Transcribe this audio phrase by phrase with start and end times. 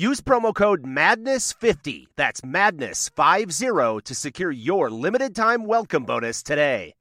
[0.00, 6.94] Use promo code MADNESS50, that's MADNESS50, to secure your limited time welcome bonus today.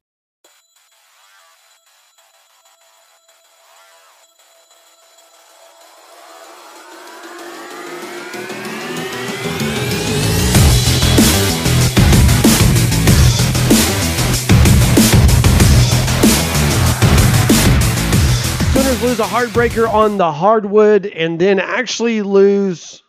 [19.20, 23.04] A heartbreaker on the hardwood and then actually lose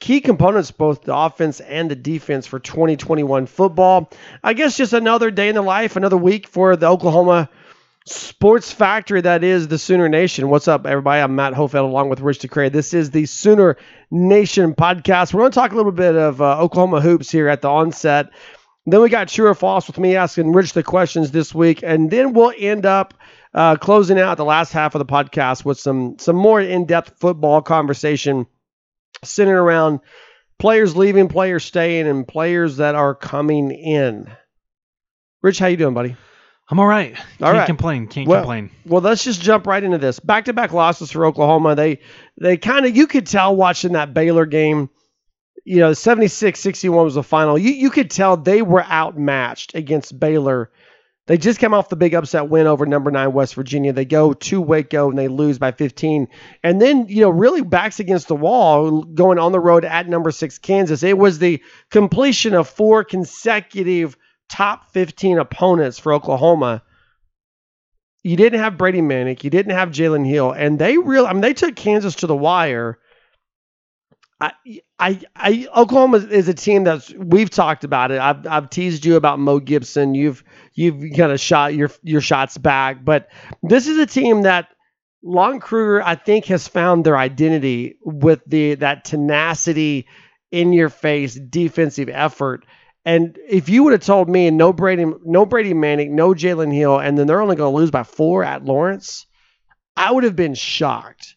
[0.00, 4.10] key components, both the offense and the defense for 2021 football.
[4.44, 7.48] I guess just another day in the life, another week for the Oklahoma
[8.04, 10.50] sports factory that is the Sooner Nation.
[10.50, 11.22] What's up, everybody?
[11.22, 12.70] I'm Matt Hofeld along with Rich DeCray.
[12.70, 13.78] This is the Sooner
[14.10, 15.32] Nation podcast.
[15.32, 18.28] We're going to talk a little bit of uh, Oklahoma hoops here at the onset.
[18.84, 22.10] Then we got true or false with me asking Rich the questions this week, and
[22.10, 23.14] then we'll end up
[23.56, 27.62] uh, closing out the last half of the podcast with some some more in-depth football
[27.62, 28.46] conversation
[29.24, 30.00] centered around
[30.58, 34.30] players leaving, players staying, and players that are coming in.
[35.42, 36.16] Rich, how you doing, buddy?
[36.68, 37.14] I'm all right.
[37.14, 37.66] Can't All right.
[37.66, 38.08] complain.
[38.08, 38.70] Can't Well- complain.
[38.84, 40.18] Well, let's just jump right into this.
[40.18, 41.76] Back-to-back losses for Oklahoma.
[41.76, 42.00] They
[42.40, 44.90] they kind of you could tell watching that Baylor game.
[45.64, 47.56] You know, 76-61 was the final.
[47.58, 50.70] You you could tell they were outmatched against Baylor.
[51.26, 53.92] They just came off the big upset win over number nine West Virginia.
[53.92, 56.28] They go to Waco and they lose by 15.
[56.62, 60.30] And then, you know, really backs against the wall going on the road at number
[60.30, 61.02] six Kansas.
[61.02, 64.16] It was the completion of four consecutive
[64.48, 66.82] top 15 opponents for Oklahoma
[68.26, 71.42] you didn't have Brady Manek, you didn't have Jalen Hill, and they real I mean
[71.42, 72.98] they took Kansas to the wire.
[74.40, 74.52] I,
[74.98, 78.18] I, I, Oklahoma is a team that's we've talked about it.
[78.20, 80.14] I've, I've teased you about Mo Gibson.
[80.14, 80.42] You've,
[80.76, 83.28] you've kind of shot your, your shots back, but
[83.62, 84.68] this is a team that
[85.22, 90.06] Lon Kruger, I think, has found their identity with the that tenacity,
[90.50, 92.64] in your face defensive effort.
[93.04, 96.98] And if you would have told me no Brady, no Brady Manek, no Jalen Hill,
[96.98, 99.26] and then they're only going to lose by four at Lawrence,
[99.96, 101.36] I would have been shocked.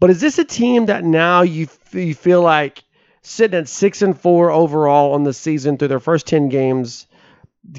[0.00, 2.84] But is this a team that now you you feel like
[3.22, 7.06] sitting at six and four overall on the season through their first ten games?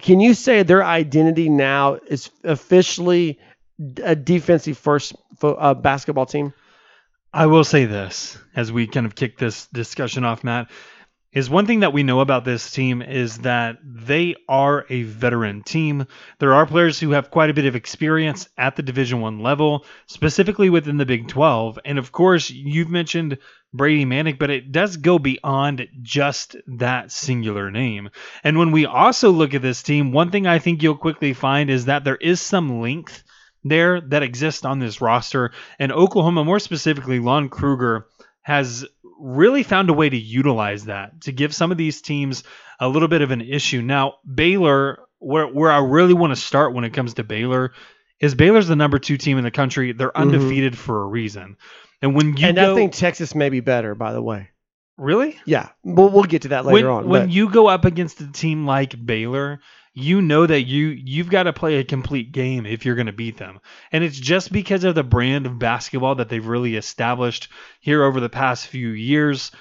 [0.02, 3.40] Can you say their identity now is officially
[4.04, 6.54] a defensive first uh, basketball team?
[7.34, 10.70] I will say this as we kind of kick this discussion off, Matt.
[11.32, 15.62] Is one thing that we know about this team is that they are a veteran
[15.62, 16.08] team.
[16.40, 19.86] There are players who have quite a bit of experience at the Division One level,
[20.08, 21.78] specifically within the Big 12.
[21.86, 23.38] And of course, you've mentioned
[23.74, 28.10] Brady Manek, but it does go beyond just that singular name.
[28.44, 31.70] And when we also look at this team, one thing I think you'll quickly find
[31.70, 33.24] is that there is some length
[33.64, 35.52] there that exists on this roster.
[35.78, 38.08] And Oklahoma, more specifically, Lon Kruger,
[38.42, 38.86] has
[39.20, 42.44] really found a way to utilize that to give some of these teams
[42.80, 43.82] a little bit of an issue.
[43.82, 47.74] Now, Baylor, where, where I really want to start when it comes to Baylor,
[48.20, 49.92] is Baylor's the number two team in the country.
[49.92, 50.34] They're mm-hmm.
[50.34, 51.58] undefeated for a reason.
[52.02, 54.50] And when you and go, I think Texas may be better, by the way.
[54.98, 57.10] really Yeah, we'll, we'll get to that later when, on.
[57.10, 59.60] when but- you go up against a team like Baylor,
[59.94, 63.14] you know that you you've got to play a complete game if you're going to
[63.14, 63.60] beat them.
[63.92, 67.50] And it's just because of the brand of basketball that they've really established
[67.82, 69.52] here over the past few years.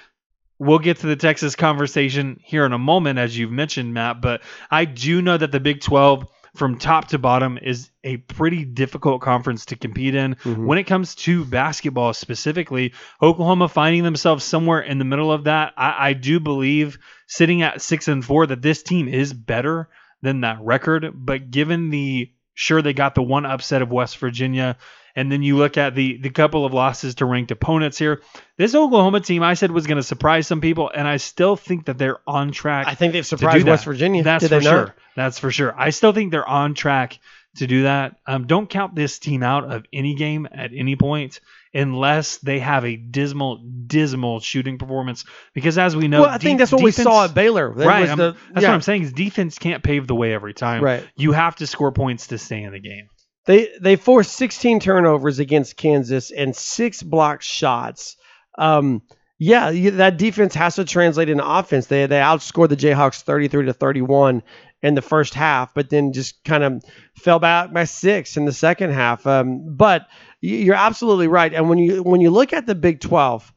[0.61, 4.43] We'll get to the Texas conversation here in a moment as you've mentioned Matt, but
[4.71, 9.21] I do know that the Big 12 from top to bottom is a pretty difficult
[9.21, 10.35] conference to compete in.
[10.37, 10.67] Mhm.
[10.67, 12.93] When it comes to basketball specifically,
[13.23, 17.83] Oklahoma finding themselves somewhere in the middle of that, I, I do believe sitting at
[17.83, 19.89] six and four that this team is better
[20.23, 21.13] than that record.
[21.15, 24.77] But given the sure they got the one upset of West Virginia,
[25.19, 28.23] and then you look at the the couple of losses to ranked opponents here,
[28.57, 31.87] this Oklahoma team I said was going to surprise some people, and I still think
[31.87, 32.87] that they're on track.
[32.87, 33.67] I think they've surprised.
[33.67, 34.23] West Virginia.
[34.23, 34.71] That's Did for not?
[34.71, 34.95] sure.
[35.17, 35.75] That's for sure.
[35.77, 37.19] I still think they're on track
[37.57, 38.17] to do that.
[38.27, 41.41] Um, don't count this team out of any game at any point.
[41.75, 45.25] unless they have a dismal, dismal shooting performance.
[45.55, 47.75] Because as we know, well, I think de- that's what we saw at Baylor.
[47.75, 48.01] That right.
[48.09, 49.03] was the- that's yeah, what I'm saying.
[49.03, 50.83] Is defense can't pave the way every time.
[50.83, 51.05] Right.
[51.17, 53.09] You have to score points to stay in the game.
[53.49, 58.19] They they forced 16 turnovers against Kansas and six block shots.
[58.59, 59.01] Um,
[59.39, 61.87] yeah, that defense has to translate into offense.
[61.87, 64.43] They they outscored the Jayhawks 33 to 31
[64.83, 66.85] in the first half, but then just kind of
[67.17, 69.27] fell back by six in the second half.
[69.27, 70.09] Um, but
[70.43, 71.55] you're absolutely right.
[71.55, 73.51] And when you when you look at the Big 12,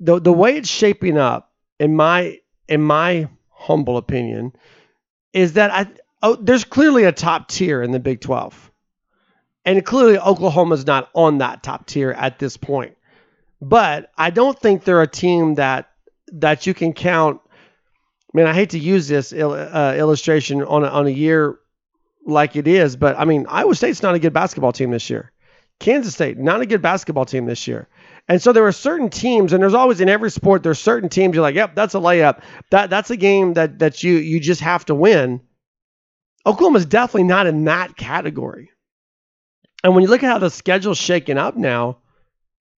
[0.00, 4.54] the the way it's shaping up, in my in my humble opinion,
[5.34, 5.86] is that I
[6.22, 8.65] oh, there's clearly a top tier in the Big 12.
[9.66, 12.96] And clearly Oklahoma's not on that top tier at this point.
[13.60, 15.90] But I don't think they're a team that
[16.32, 17.40] that you can count.
[17.52, 21.58] I mean, I hate to use this il- uh, illustration on a, on a year
[22.24, 25.32] like it is, but I mean, Iowa State's not a good basketball team this year.
[25.78, 27.88] Kansas State, not a good basketball team this year.
[28.28, 31.34] And so there are certain teams, and there's always in every sport, there's certain teams
[31.34, 32.42] you're like, yep, that's a layup.
[32.70, 35.40] That that's a game that that you you just have to win.
[36.44, 38.70] Oklahoma's definitely not in that category.
[39.84, 41.98] And when you look at how the schedule's shaken up now,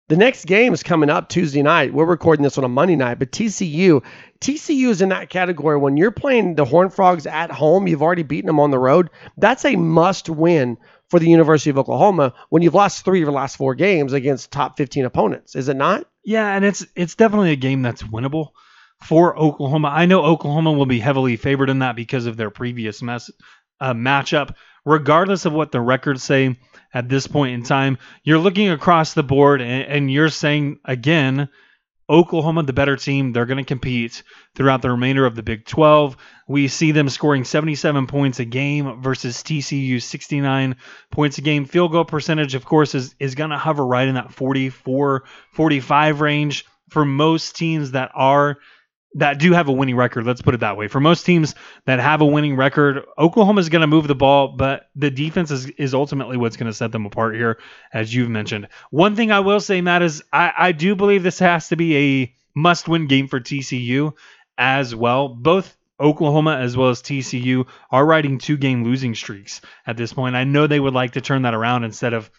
[0.09, 1.93] the next game is coming up Tuesday night.
[1.93, 4.03] We're recording this on a Monday night, but TCU,
[4.39, 5.77] TCU is in that category.
[5.77, 9.09] When you're playing the Horned Frogs at home, you've already beaten them on the road.
[9.35, 10.77] That's a must win
[11.09, 14.51] for the University of Oklahoma when you've lost three of your last four games against
[14.51, 15.55] top 15 opponents.
[15.55, 16.05] Is it not?
[16.23, 18.49] Yeah, and it's it's definitely a game that's winnable
[19.03, 19.89] for Oklahoma.
[19.89, 23.29] I know Oklahoma will be heavily favored in that because of their previous mess,
[23.79, 24.55] uh, matchup.
[24.85, 26.57] Regardless of what the records say
[26.93, 31.49] at this point in time, you're looking across the board and, and you're saying again,
[32.09, 34.23] Oklahoma, the better team, they're going to compete
[34.55, 36.15] throughout the remainder of the Big 12.
[36.47, 40.77] We see them scoring 77 points a game versus TCU 69
[41.11, 41.65] points a game.
[41.65, 46.21] Field goal percentage, of course, is, is going to hover right in that 44, 45
[46.21, 48.57] range for most teams that are
[49.15, 50.25] that do have a winning record.
[50.25, 50.87] Let's put it that way.
[50.87, 51.55] For most teams
[51.85, 55.49] that have a winning record, Oklahoma is going to move the ball, but the defense
[55.49, 57.57] is, is ultimately what's going to set them apart here,
[57.93, 58.67] as you've mentioned.
[58.91, 61.97] One thing I will say, Matt, is I, I do believe this has to be
[61.97, 64.13] a must win game for TCU
[64.57, 65.29] as well.
[65.29, 70.35] Both Oklahoma as well as TCU are riding two game losing streaks at this point.
[70.35, 72.29] I know they would like to turn that around instead of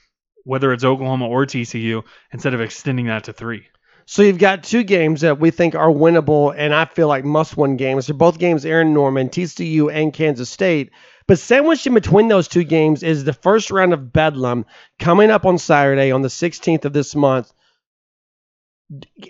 [0.44, 3.66] whether it's Oklahoma or TCU, instead of extending that to three.
[4.10, 7.76] So you've got two games that we think are winnable, and I feel like must-win
[7.76, 8.06] games.
[8.06, 10.92] They're both games Aaron Norman, TCU, and Kansas State.
[11.26, 14.64] But sandwiched in between those two games is the first round of Bedlam
[14.98, 17.52] coming up on Saturday on the 16th of this month.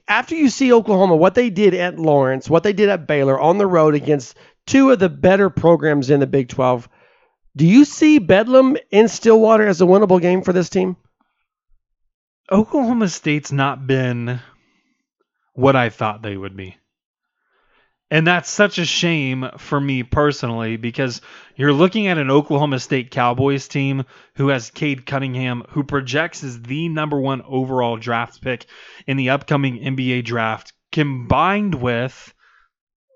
[0.07, 3.59] After you see Oklahoma, what they did at Lawrence, what they did at Baylor on
[3.59, 6.89] the road against two of the better programs in the Big 12,
[7.57, 10.97] do you see Bedlam in Stillwater as a winnable game for this team?
[12.49, 14.41] Oklahoma State's not been
[15.58, 16.76] what I thought they would be.
[18.12, 21.20] And that's such a shame for me personally because
[21.56, 24.05] you're looking at an Oklahoma State Cowboys team
[24.37, 28.66] who has Cade Cunningham, who projects as the number one overall draft pick
[29.08, 32.32] in the upcoming NBA draft, combined with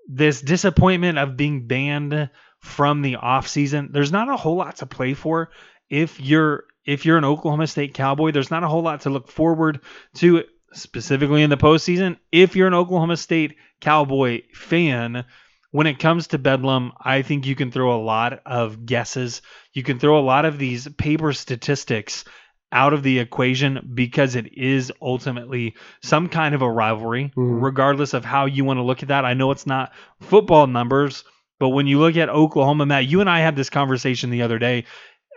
[0.08, 2.28] this disappointment of being banned
[2.58, 3.92] from the offseason.
[3.92, 5.52] There's not a whole lot to play for
[5.88, 8.32] if you're if you're an Oklahoma State Cowboy.
[8.32, 9.80] There's not a whole lot to look forward
[10.16, 10.42] to
[10.72, 12.16] specifically in the postseason.
[12.30, 15.24] If you're an Oklahoma State Cowboy fan,
[15.70, 19.42] when it comes to Bedlam, I think you can throw a lot of guesses.
[19.72, 22.24] You can throw a lot of these paper statistics
[22.70, 27.62] out of the equation because it is ultimately some kind of a rivalry, Mhm.
[27.62, 29.24] regardless of how you want to look at that.
[29.26, 31.24] I know it's not football numbers,
[31.60, 34.58] but when you look at Oklahoma, Matt, you and I had this conversation the other
[34.58, 34.84] day.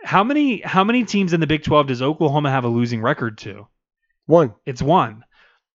[0.02, 3.36] How many how many teams in the Big 12 does Oklahoma have a losing record
[3.38, 3.66] to?
[4.24, 4.54] One.
[4.64, 5.24] It's one.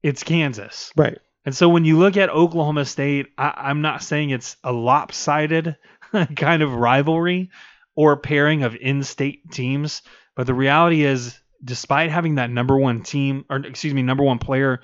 [0.03, 0.93] It's Kansas.
[0.97, 1.19] Right.
[1.45, 5.77] And so when you look at Oklahoma State, I, I'm not saying it's a lopsided
[6.37, 7.51] kind of rivalry
[7.95, 10.03] or pairing of in-state teams,
[10.37, 14.39] but the reality is, despite having that number one team, or excuse me, number one
[14.39, 14.81] player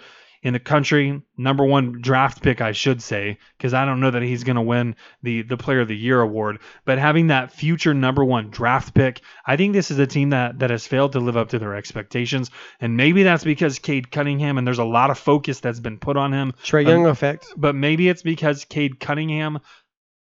[0.47, 4.23] in the country, number one draft pick, I should say, because I don't know that
[4.23, 7.93] he's going to win the the Player of the Year award, but having that future
[7.93, 11.21] number one draft pick, I think this is a team that that has failed to
[11.21, 12.51] live up to their expectations,
[12.81, 16.17] and maybe that's because Cade Cunningham and there's a lot of focus that's been put
[16.17, 17.49] on him Trae Um, Young effect.
[17.57, 19.59] but maybe it's because Cade Cunningham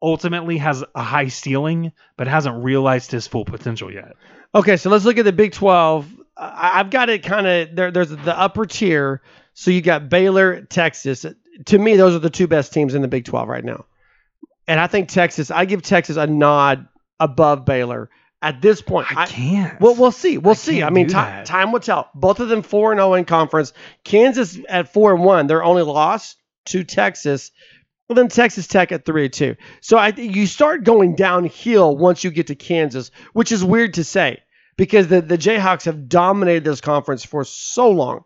[0.02, 4.12] ultimately has a high ceiling, but hasn't realized his full potential yet.
[4.54, 6.06] Okay, so let's look at the Big 12.
[6.36, 7.90] I- I've got it kind of there.
[7.90, 9.20] There's the upper tier.
[9.54, 11.24] So you got Baylor, Texas.
[11.66, 13.86] To me, those are the two best teams in the Big 12 right now.
[14.66, 15.50] And I think Texas.
[15.50, 16.88] I give Texas a nod
[17.20, 18.10] above Baylor
[18.42, 19.06] at this point.
[19.16, 19.80] I can't.
[19.80, 20.38] Well, we'll see.
[20.38, 20.82] We'll I see.
[20.82, 22.10] I mean, time, time will tell.
[22.14, 23.72] Both of them four and zero in conference.
[24.04, 25.46] Kansas at four and one.
[25.46, 27.52] Their only loss to Texas.
[28.08, 29.56] Well, then Texas Tech at three and two.
[29.80, 34.04] So I you start going downhill once you get to Kansas, which is weird to
[34.04, 34.42] say
[34.76, 38.24] because the the Jayhawks have dominated this conference for so long.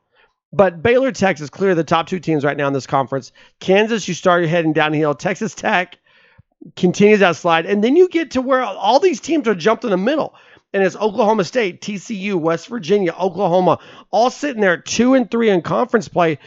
[0.53, 3.33] But Baylor, Texas, clear the top two teams right now in this conference.
[3.61, 5.15] Kansas, you start heading downhill.
[5.15, 5.99] Texas Tech
[6.75, 9.91] continues that slide, and then you get to where all these teams are jumped in
[9.91, 10.35] the middle
[10.73, 13.79] and it's Oklahoma State, TCU, West Virginia, Oklahoma,
[14.11, 16.39] all sitting there two and three in conference play.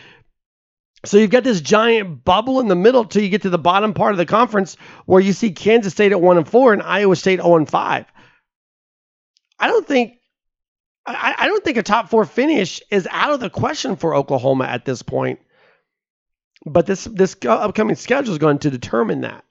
[1.03, 3.93] So you've got this giant bubble in the middle till you get to the bottom
[3.93, 7.15] part of the conference where you see Kansas State at one and four and Iowa
[7.15, 8.05] State 0 and five.
[9.59, 10.13] I don't think
[11.05, 14.65] I, I don't think a top four finish is out of the question for Oklahoma
[14.65, 15.39] at this point.
[16.65, 19.43] But this this upcoming schedule is going to determine that.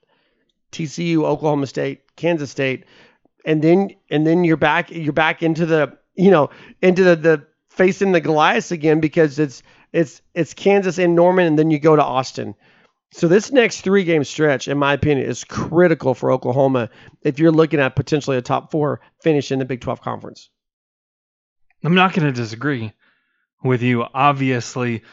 [0.71, 2.85] TCU, Oklahoma State, Kansas State,
[3.45, 6.49] and then and then you're back you're back into the you know
[6.81, 11.59] into the, the facing the Goliaths again because it's it's it's Kansas and Norman and
[11.59, 12.55] then you go to Austin.
[13.13, 16.89] So this next three game stretch, in my opinion, is critical for Oklahoma
[17.21, 20.49] if you're looking at potentially a top four finish in the Big 12 conference.
[21.83, 22.93] I'm not going to disagree
[23.63, 24.03] with you.
[24.13, 25.03] Obviously,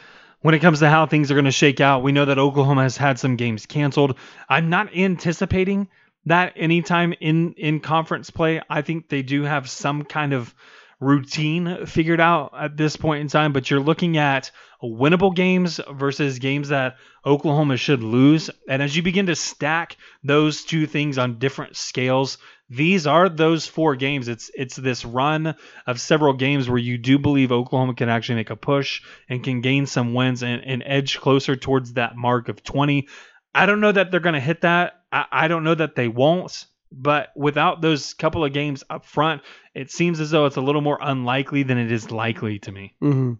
[0.40, 2.82] when it comes to how things are going to shake out, we know that Oklahoma
[2.82, 4.16] has had some games canceled.
[4.48, 5.88] I'm not anticipating
[6.26, 8.60] that anytime in in conference play.
[8.68, 10.54] I think they do have some kind of
[11.00, 14.50] routine figured out at this point in time, but you're looking at
[14.82, 18.50] winnable games versus games that Oklahoma should lose.
[18.68, 22.38] And as you begin to stack those two things on different scales,
[22.70, 24.28] these are those four games.
[24.28, 25.54] It's it's this run
[25.86, 29.60] of several games where you do believe Oklahoma can actually make a push and can
[29.60, 33.08] gain some wins and, and edge closer towards that mark of 20.
[33.54, 35.00] I don't know that they're going to hit that.
[35.10, 36.66] I, I don't know that they won't.
[36.90, 39.42] But without those couple of games up front,
[39.74, 42.94] it seems as though it's a little more unlikely than it is likely to me.
[43.02, 43.34] Mm-hmm.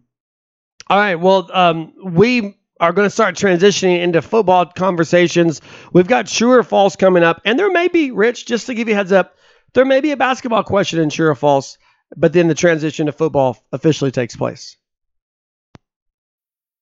[0.90, 1.14] All right.
[1.16, 5.60] Well, um, we are going to start transitioning into football conversations.
[5.92, 8.88] We've got true or false coming up, and there may be, Rich, just to give
[8.88, 9.36] you heads up,
[9.74, 11.76] there may be a basketball question in true or false,
[12.16, 14.77] but then the transition to football officially takes place.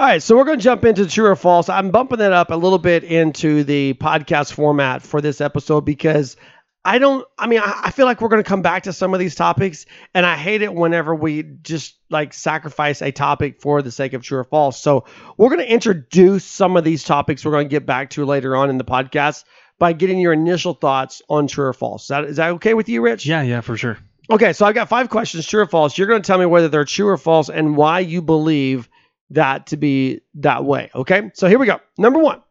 [0.00, 1.68] All right, so we're going to jump into true or false.
[1.68, 6.36] I'm bumping it up a little bit into the podcast format for this episode because
[6.84, 9.12] I don't, I mean, I, I feel like we're going to come back to some
[9.12, 13.82] of these topics, and I hate it whenever we just like sacrifice a topic for
[13.82, 14.80] the sake of true or false.
[14.80, 15.04] So
[15.36, 18.54] we're going to introduce some of these topics we're going to get back to later
[18.54, 19.42] on in the podcast
[19.80, 22.02] by getting your initial thoughts on true or false.
[22.02, 23.26] Is that, is that okay with you, Rich?
[23.26, 23.98] Yeah, yeah, for sure.
[24.30, 25.98] Okay, so I've got five questions, true or false.
[25.98, 28.88] You're going to tell me whether they're true or false and why you believe
[29.30, 30.90] that to be that way.
[30.94, 31.80] Okay, so here we go.
[31.96, 32.42] Number one,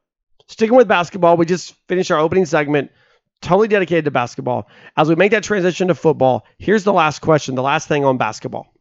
[0.47, 2.91] sticking with basketball, we just finished our opening segment,
[3.41, 4.67] totally dedicated to basketball.
[4.95, 8.17] As we make that transition to football, here's the last question, the last thing on
[8.17, 8.73] basketball.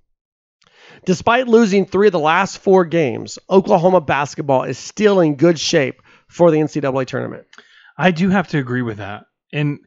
[1.04, 6.02] Despite losing three of the last four games, Oklahoma basketball is still in good shape
[6.28, 7.46] for the NCAA tournament.
[7.96, 9.26] I do have to agree with that.
[9.52, 9.80] And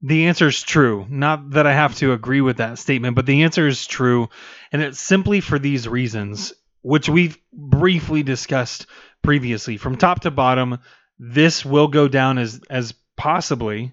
[0.00, 1.06] the answer is true.
[1.08, 4.28] Not that I have to agree with that statement, but the answer is true.
[4.72, 8.86] And it's simply for these reasons, which we've briefly discussed
[9.22, 9.76] previously.
[9.76, 10.78] From top to bottom,
[11.18, 13.92] this will go down as as possibly.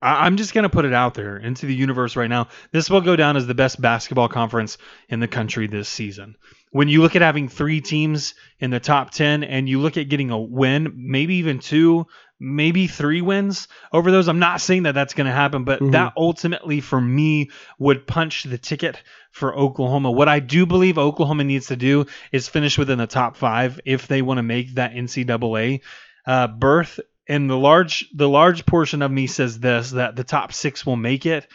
[0.00, 2.48] I, I'm just gonna put it out there into the universe right now.
[2.72, 6.36] This will go down as the best basketball conference in the country this season.
[6.70, 10.08] When you look at having three teams in the top ten, and you look at
[10.08, 12.06] getting a win, maybe even two,
[12.42, 14.28] maybe three wins over those.
[14.28, 15.92] I'm not saying that that's going to happen, but Mhm.
[15.92, 20.10] that ultimately for me would punch the ticket for Oklahoma.
[20.10, 24.08] What I do believe Oklahoma needs to do is finish within the top five if
[24.08, 25.80] they want to make that NCAA
[26.26, 27.00] uh, berth.
[27.28, 30.96] And the large the large portion of me says this that the top six will
[30.96, 31.46] make it.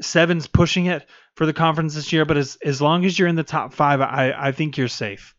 [0.00, 3.34] Seven's pushing it for the conference this year, but as as long as you're in
[3.34, 5.34] the top five, I I think you're safe.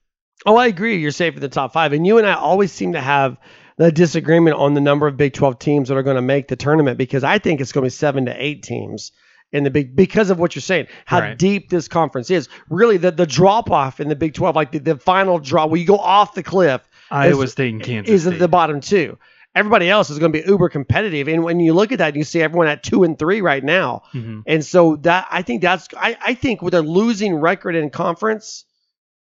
[0.46, 0.98] Oh, I agree.
[0.98, 1.94] You're safe in the top five.
[1.94, 3.38] And you and I always seem to have
[3.78, 6.56] the disagreement on the number of Big 12 teams that are going to make the
[6.56, 9.12] tournament because I think it's going to be seven to eight teams
[9.52, 11.38] in the big because of what you're saying, how Right.
[11.38, 12.50] deep this conference is.
[12.70, 15.80] Really, the, the drop off in the Big 12, like the, the final draw where
[15.80, 16.82] you go off the cliff,
[17.12, 18.40] Iowa Is- State and Kansas is at State.
[18.40, 19.18] the bottom two.
[19.56, 21.28] everybody else is going to be uber competitive.
[21.28, 24.04] And when you look at that, you see everyone at two and three right now.
[24.14, 24.44] Mhm.
[24.46, 28.66] And so that I think that's I, I think with a losing record in conference,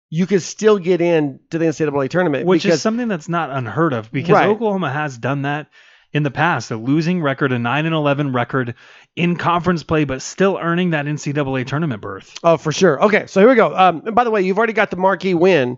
[0.09, 2.45] you could still get in to the NCAA tournament.
[2.45, 4.49] which because, is something that's not unheard of because Right.
[4.49, 5.67] Oklahoma has done that
[6.11, 8.73] in the past, a losing record, a nine and eleven record
[9.15, 12.39] in conference play, but still earning that NCAA tournament berth.
[12.43, 13.03] oh for sure.
[13.03, 13.75] Okay, so here we go.
[13.75, 15.77] Um, and by the way, you've already got the marquee win,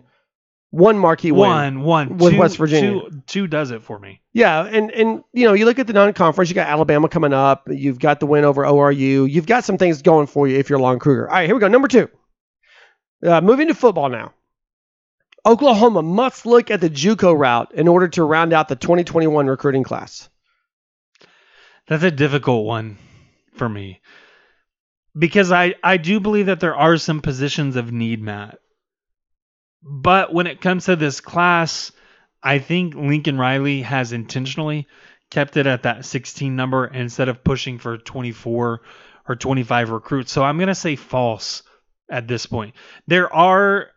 [0.70, 1.40] one marquee win.
[1.40, 3.00] One, one, with two- West Virginia.
[3.00, 4.22] Two, two does it for me.
[4.32, 7.68] Yeah, and and you know, you look at the non-conference, you got Alabama coming up,
[7.70, 10.78] you've got the win over ORU, you've got some things going for you if you're
[10.78, 11.28] Lon Kruger.
[11.28, 11.68] All right, here we go.
[11.68, 12.08] Number two.
[13.24, 14.32] Uh, moving to football now.
[15.44, 19.82] Oklahoma must look at the JUCO route in order to round out the 2021 recruiting
[19.82, 20.28] class.
[21.88, 22.96] That's a difficult one
[23.54, 24.00] for me
[25.16, 28.58] because I, I do believe that there are some positions of need, Matt.
[29.82, 31.90] But when it comes to this class,
[32.42, 34.86] I think Lincoln Riley has intentionally
[35.30, 38.82] kept it at that 16 number instead of pushing for 24
[39.28, 40.30] or 25 recruits.
[40.30, 41.62] So I'm going to say false
[42.10, 42.74] at this point.
[43.06, 43.88] There are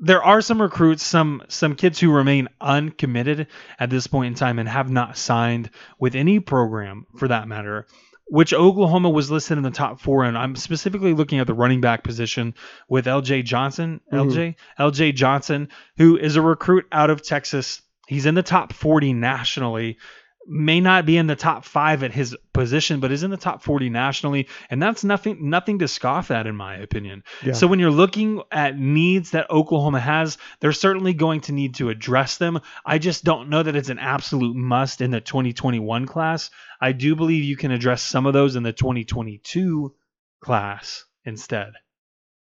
[0.00, 3.46] there are some recruits, some some kids who remain uncommitted
[3.78, 7.86] at this point in time and have not signed with any program for that matter.
[8.26, 11.82] Which Oklahoma was listed in the top four, and I'm specifically looking at the running
[11.82, 12.54] back position
[12.88, 14.18] with LJ Johnson, Mhm.
[14.18, 17.82] LJ, LJ Johnson, who is a recruit out of Texas.
[18.08, 19.98] He's in the top 40 nationally.
[20.46, 23.62] May not be in the top five at his position, but is in the top
[23.62, 27.24] 40 nationally, and that's nothing nothing to scoff at, in my opinion.
[27.42, 27.52] Yeah.
[27.52, 31.88] So when you're looking at needs that Oklahoma has, they're certainly going to need to
[31.88, 32.60] address them.
[32.84, 36.50] I just don't know that it's an absolute must in the 2021 class.
[36.80, 39.94] I do believe you can address some of those in the 2022
[40.40, 41.72] class instead.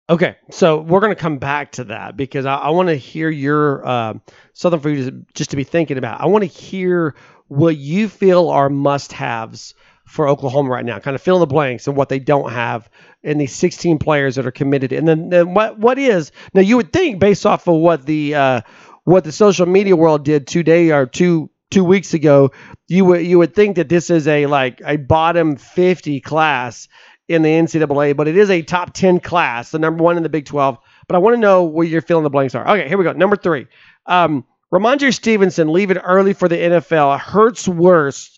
[0.07, 3.27] Okay, so we're going to come back to that because I, I want to hear
[3.27, 4.13] your uh,
[4.53, 6.21] something for you to, just to be thinking about.
[6.21, 7.15] I want to hear
[7.47, 9.75] what you feel are must-haves
[10.05, 10.99] for Oklahoma right now.
[10.99, 12.89] Kind of fill in the blanks and what they don't have
[13.23, 16.61] in these 16 players that are committed, and then, then what what is now?
[16.61, 18.61] You would think based off of what the uh,
[19.03, 22.51] what the social media world did today or two two weeks ago,
[22.87, 26.87] you would you would think that this is a like a bottom 50 class
[27.27, 30.29] in the NCAA, but it is a top 10 class, the number one in the
[30.29, 30.77] Big 12.
[31.07, 32.67] But I want to know where your fill in the blanks are.
[32.67, 33.13] Okay, here we go.
[33.13, 33.67] Number three.
[34.05, 38.37] Um, Rhamondre Stevenson leaving early for the NFL hurts worse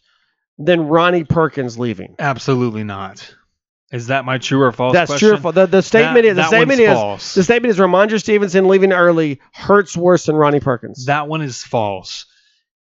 [0.60, 2.16] than Ronnie Perkins leaving.
[2.20, 3.36] Absolutely not.
[3.92, 4.94] Is that my true or false?
[4.94, 5.30] That's question?
[5.30, 5.38] true.
[5.38, 5.56] or false?
[5.56, 7.34] The, the statement That- is the statement is false.
[7.34, 11.06] the statement is Rhamondre Stevenson leaving early hurts worse than Ronnie Perkins.
[11.06, 12.26] That one is false.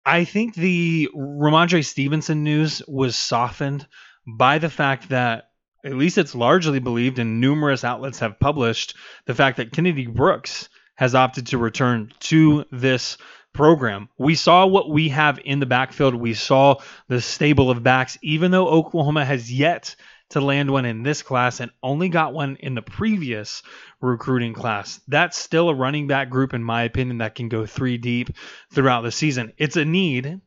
[0.04, 3.86] I think the Rhamondre Stevenson news was softened
[4.26, 5.50] by the fact that,
[5.84, 8.94] at least it's largely believed, and numerous outlets have published,
[9.26, 13.18] the fact that Kennedy Brooks has opted to return to this
[13.52, 14.08] program.
[14.18, 16.14] We saw what we have in the backfield.
[16.14, 16.76] We saw
[17.08, 19.96] the stable of backs, even though Oklahoma has yet
[20.30, 23.62] to land one in this class and only got one in the previous
[24.00, 25.00] recruiting class.
[25.08, 28.30] That's still a running back group, in my opinion, that can go three deep
[28.72, 29.52] throughout the season.
[29.56, 30.40] It's a need.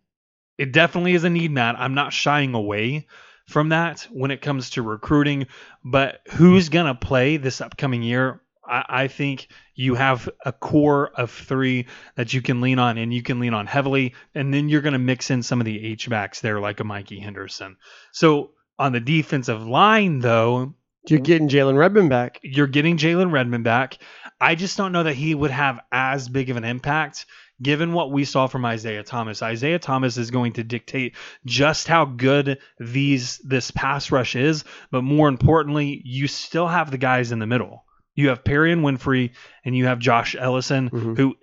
[0.57, 1.79] It definitely is a need, Matt.
[1.79, 3.07] I'm not shying away
[3.47, 5.47] from that when it comes to recruiting,
[5.83, 8.40] but who's going to play this upcoming year?
[8.65, 13.13] I, I think you have a core of three that you can lean on, and
[13.13, 15.83] you can lean on heavily, and then you're going to mix in some of the
[15.85, 17.77] H backs there, like a Mikey Henderson.
[18.11, 20.73] So on the defensive line, though,
[21.07, 22.39] You're getting Jalen Redmond back.
[22.43, 23.97] you're getting Jalen Redmond back.
[24.39, 27.25] I just don't know that he would have as big of an impact
[27.61, 29.43] given what we saw from Isaiah Thomas.
[29.43, 35.03] Isaiah Thomas is going to dictate just how good these this pass rush is, but
[35.03, 37.85] more importantly, you still have the guys in the middle.
[38.15, 39.31] You have Perrion Winfrey
[39.65, 41.17] and you have Josh Ellison Mhm.
[41.17, 41.35] who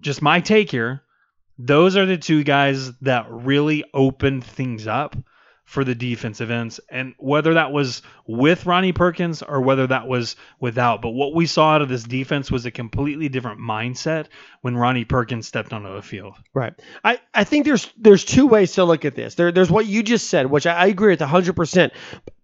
[0.00, 1.02] just my take here,
[1.58, 5.16] those are the two guys that really opened things up
[5.66, 6.78] for the defensive ends.
[6.88, 11.02] And whether that was with Ronnie Perkins or whether that was without.
[11.02, 14.26] But what we saw out of this defense was a completely different mindset
[14.62, 16.34] when Ronnie Perkins stepped onto the field.
[16.54, 16.72] Right.
[17.02, 19.34] I, I think there's there's two ways to look at this.
[19.34, 21.90] There there's what you just said, which I, I agree with 100%.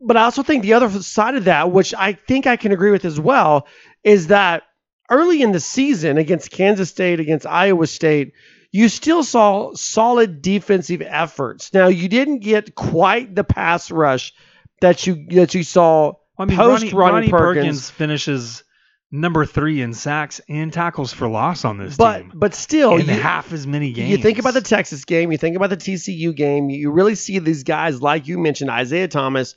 [0.00, 2.90] But I also think the other side of that, which I think I can agree
[2.90, 3.68] with as well,
[4.02, 4.64] is that
[5.08, 8.32] early in the season against Kansas State, against Iowa State,
[8.72, 11.72] you still saw solid defensive efforts.
[11.72, 14.32] Now you didn't get quite the pass rush
[14.80, 17.64] that you that you saw I mean, post Ronnie, Ronnie, Ronnie Perkins.
[17.64, 18.64] Perkins finishes
[19.12, 22.32] number three in sacks and tackles for loss on this But team.
[22.34, 24.10] but still, in you, half as many games.
[24.10, 27.38] You think about the Texas game, you think about the TCU game, you really see
[27.38, 29.54] these guys, like you mentioned, Isaiah Thomas,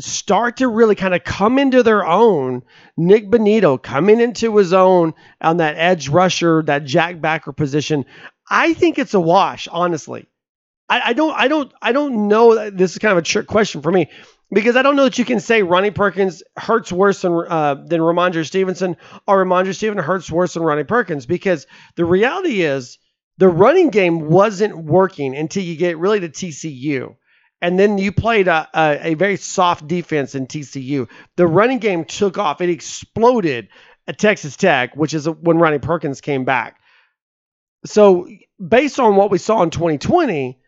[0.00, 2.62] start to really kind of come into their own.
[2.96, 8.06] Nik Bonitto coming into his own on that edge rusher, that jack backer position.
[8.50, 10.26] I think it's a wash, honestly.
[10.88, 12.70] I, I don't, I don't, I don't know.
[12.70, 14.08] This is kind of a trick question for me
[14.50, 18.00] because I don't know that you can say Ronnie Perkins hurts worse than uh, than
[18.00, 22.98] Rhamondre Stevenson or Rhamondre Stevenson hurts worse than Ronnie Perkins because the reality is
[23.36, 27.16] the running game wasn't working until you get really to TCU.
[27.60, 31.08] And then you played a, a, a very soft defense in TCU.
[31.36, 32.60] The running game took off.
[32.60, 33.68] It exploded
[34.06, 36.77] at Texas Tech, which is when Ronnie Perkins came back.
[37.84, 38.28] So,
[38.64, 40.58] based on what we saw in 2020,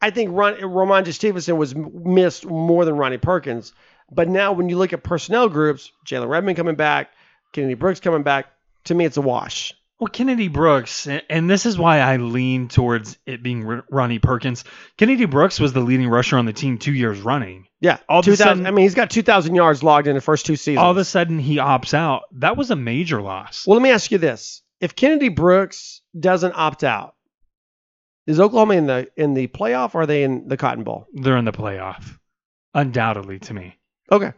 [0.00, 3.72] I think Ron, Rhamondre Stevenson was missed more than Ronnie Perkins.
[4.10, 7.10] But now, when you look at personnel groups, Jalen Redmond coming back,
[7.52, 8.46] Kennedy Brooks coming back,
[8.84, 9.74] to me, it's a wash.
[9.98, 14.64] Well, Kennedy Brooks, and this is why I lean towards it being Ronnie Perkins.
[14.96, 17.68] Kennedy Brooks was the leading rusher on the team two years running.
[17.80, 20.44] Yeah, all of a sudden, I mean, he's got 2,000 yards logged in the first
[20.44, 20.78] two seasons.
[20.78, 22.22] All of a sudden, he opts out.
[22.32, 23.64] That was a major loss.
[23.64, 27.14] Well, let me ask you this: If Kennedy Brooks doesn't opt out,
[28.26, 31.06] is Oklahoma in the in the playoff or are they in the Cotton Bowl?
[31.14, 32.18] They're in the playoff,
[32.74, 33.78] undoubtedly to me.
[34.10, 34.32] Okay.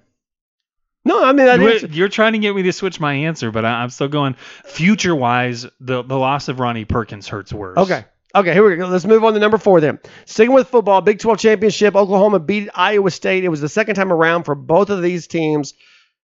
[1.06, 3.82] No, I mean you're, you're, trying to get me to switch my answer, but I,
[3.82, 5.66] am still going future wise.
[5.80, 7.78] The the loss of Ronnie Perkins hurts worse.
[7.78, 8.04] Okay.
[8.34, 8.86] Okay, here we go.
[8.88, 10.00] Let's move on to number four then.
[10.26, 11.94] Sticking with football, Big 12 championship.
[11.94, 13.44] Oklahoma beat Iowa State.
[13.44, 15.72] It was the second time around for both of these teams.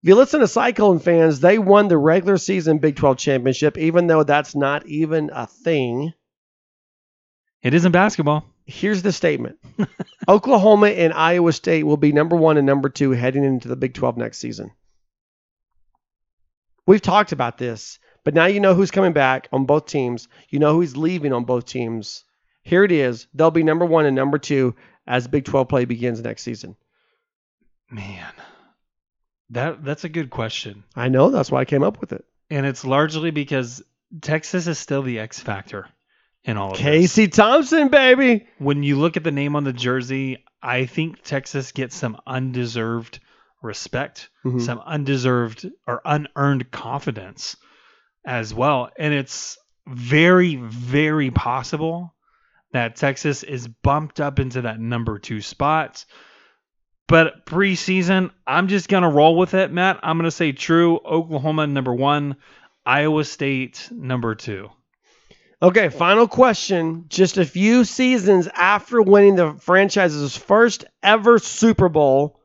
[0.04, 4.08] If you listen to Cyclone fans, they won the regular season Big 12 championship, even
[4.08, 6.14] though that's not even a thing.
[7.64, 8.46] It isn't basketball.
[8.66, 9.58] Here's the statement
[10.28, 13.94] Oklahoma and Iowa State will be number one and number two heading into the Big
[13.94, 14.72] 12 next season.
[16.86, 20.28] We've talked about this, but now you know who's coming back on both teams.
[20.50, 22.24] You know who's leaving on both teams.
[22.62, 23.28] Here it is.
[23.34, 24.76] They'll be number one and number two
[25.08, 26.76] as Big 12 play begins next season.
[27.90, 28.32] Man,
[29.52, 30.84] that that's a good question.
[30.96, 31.30] I know.
[31.30, 32.26] That's why I came up with it.
[32.50, 33.84] And it's largely because
[34.22, 35.88] Texas is still the X factor
[36.44, 37.36] in all of Casey this.
[37.36, 38.48] Thompson, baby.
[38.58, 43.20] When you look at the name on the jersey, I think Texas gets some undeserved
[43.62, 44.60] respect, mm-hmm.
[44.60, 47.58] some undeserved or unearned confidence
[48.26, 48.90] as well.
[48.98, 49.58] And it's
[49.88, 52.14] very, very possible
[52.74, 56.06] that Texas is bumped up into that number two spot.
[57.08, 60.00] But preseason, I'm just going to roll with it, Matt.
[60.04, 61.00] I'm going to say true.
[61.06, 62.36] Oklahoma, number one.
[62.86, 64.70] Iowa State, number two.
[65.62, 67.06] Okay, final question.
[67.08, 72.40] Just a few seasons after winning the franchise's first ever Super Bowl,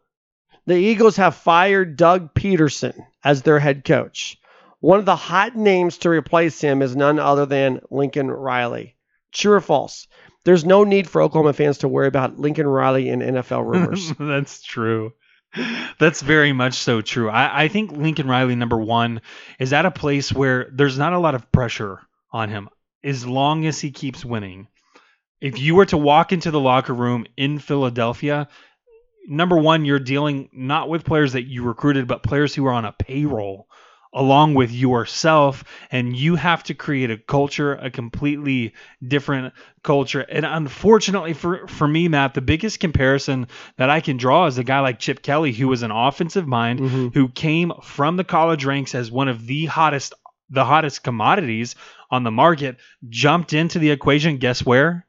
[0.67, 4.39] the Eagles have fired Doug Pederson as their head coach.
[4.81, 8.97] One of the hot names to replace him is none other than Lincoln Riley.
[9.31, 10.09] True or false?
[10.45, 14.13] There's no need for Oklahoma fans to worry about Lincoln Riley and NFL rumors.
[14.19, 15.13] That's true.
[15.99, 17.29] That's very much so true.
[17.29, 19.21] I, I think Lincoln Riley, number one,
[19.59, 22.01] is at a place where there's not a lot of pressure
[22.33, 22.69] on him
[23.05, 24.69] as long as he keeps winning.
[25.41, 28.49] If you were to walk into the locker room in Philadelphia,
[29.27, 32.85] number one, you're dealing not with players that you recruited, but players who are on
[32.85, 33.69] a payroll
[34.15, 38.75] along with yourself and you have to create a culture a completely
[39.07, 43.49] different culture and unfortunately for for me Matt the biggest comparison
[43.79, 46.81] that I can draw is a guy like Chip Kelly who was an offensive mind
[46.81, 47.09] mm-hmm.
[47.09, 50.15] who came from the college ranks as one of the hottest
[50.53, 51.75] the hottest commodities
[52.11, 52.77] on the market,
[53.09, 54.37] jumped into the equation.
[54.37, 55.07] Guess where?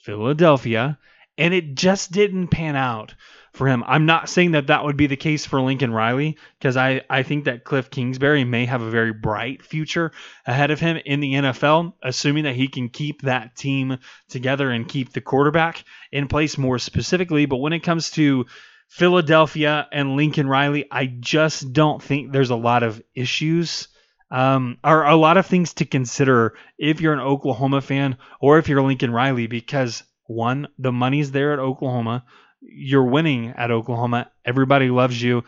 [0.00, 0.98] Philadelphia.
[1.38, 3.14] And it just didn't pan out
[3.52, 3.84] for him.
[3.86, 7.22] I'm not saying that that would be the case for Lincoln Riley because I, I
[7.22, 10.12] think that Cliff Kingsbury may have a very bright future
[10.46, 14.88] ahead of him in the NFL, assuming that he can keep that team together and
[14.88, 17.46] keep the quarterback in place more specifically.
[17.46, 18.46] But when it comes to
[18.88, 23.88] Philadelphia and Lincoln Riley, I just don't think there's a lot of issues
[24.32, 28.66] um, are a lot of things to consider if you're an Oklahoma fan or if
[28.66, 32.24] you're Lincoln Riley, because one, the money's there at Oklahoma,
[32.62, 35.44] you're winning at Oklahoma, everybody loves you,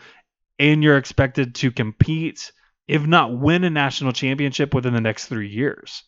[0.59, 2.51] and you're expected to compete,
[2.87, 6.03] if not win a national championship within the next three years.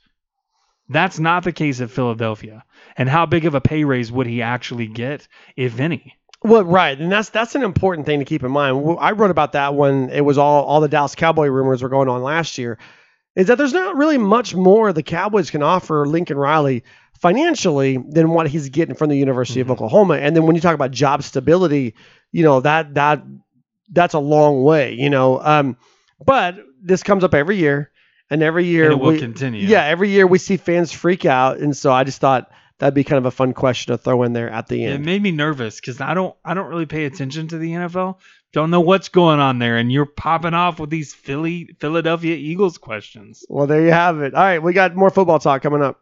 [0.90, 2.64] That's not the case at Philadelphia.
[2.96, 6.16] And how big of a pay raise would he actually get, if any?
[6.44, 8.98] Well, right, and that's that's an important thing to keep in mind.
[9.00, 12.10] I wrote about that when it was all all the Dallas Cowboy rumors were going
[12.10, 12.78] on last year.
[13.36, 16.84] Is that there's not really much more the Cowboys can offer Lincoln Riley
[17.20, 19.72] financially than what he's getting from the University mm-hmm.
[19.72, 20.16] of Oklahoma.
[20.16, 21.96] And then when you talk about job stability,
[22.32, 23.24] you know that that
[23.90, 24.94] that's a long way.
[24.94, 25.78] You know, um,
[26.24, 27.92] but this comes up every year,
[28.30, 29.66] and every year and it will we, continue.
[29.66, 33.04] Yeah, every year we see fans freak out, and so I just thought that'd be
[33.04, 34.96] kind of a fun question to throw in there at the end.
[34.96, 38.18] It made me nervous because I don't I don't really pay attention to the NFL.
[38.54, 42.78] Don't know what's going on there, and you're popping off with these Philly Philadelphia Eagles
[42.78, 43.46] questions.
[43.50, 44.34] Well, there you have it.
[44.34, 46.02] All right, we got more football talk coming up.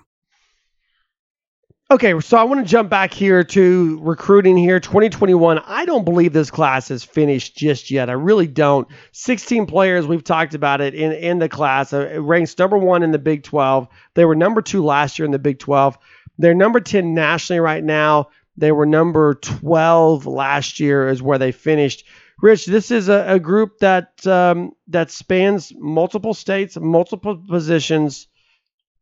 [1.91, 5.59] Okay, so I want to jump back here to recruiting here 2021.
[5.59, 8.09] I don't believe this class is finished just yet.
[8.09, 8.87] I really don't.
[9.11, 11.91] 16 players, we've talked about it in, in the class.
[11.91, 13.89] Uh, It ranks number one in the Big 12.
[14.13, 15.97] They were number two last year in the Big 12.
[16.37, 18.29] They're number 10 nationally right now.
[18.55, 22.05] They were number 12 last year, is where they finished.
[22.41, 28.27] Rich, this is a, a group that um, that spans multiple states, multiple positions.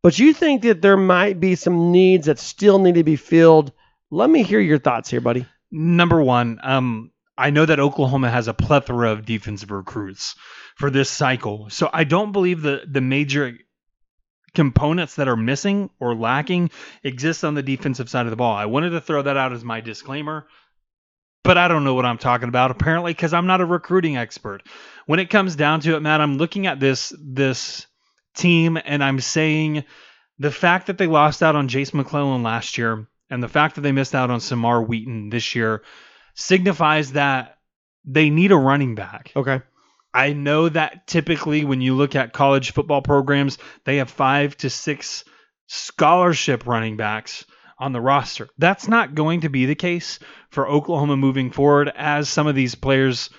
[0.02, 3.72] But you think that there might be some needs that still need to be filled.
[4.10, 5.46] Let me hear your thoughts here, buddy.
[5.70, 10.34] Number one, um, I know that Oklahoma has a plethora of defensive recruits
[10.76, 11.68] for this cycle.
[11.70, 13.56] So I don't believe the the major
[14.54, 16.70] components that are missing or lacking
[17.04, 18.56] exist on the defensive side of the ball.
[18.56, 20.48] I wanted to throw that out as my disclaimer,
[21.44, 24.62] but I don't know what I'm talking about apparently because I'm not a recruiting expert.
[25.06, 27.86] When it comes down to it, Matt, I'm looking at this this
[28.40, 29.84] team and I'm saying
[30.38, 33.82] the fact that they lost out on Jase McClellan last year and the fact that
[33.82, 35.82] they missed out on Camar Wheaton this year
[36.34, 37.58] signifies that
[38.04, 39.32] they need a running back.
[39.36, 39.60] Okay.
[40.12, 44.70] I know that typically when you look at college football programs, they have five to
[44.70, 45.24] six
[45.68, 47.44] scholarship running backs
[47.78, 48.48] on the roster.
[48.58, 50.18] That's not going to be the case
[50.50, 53.30] for Oklahoma moving forward, as some of these players,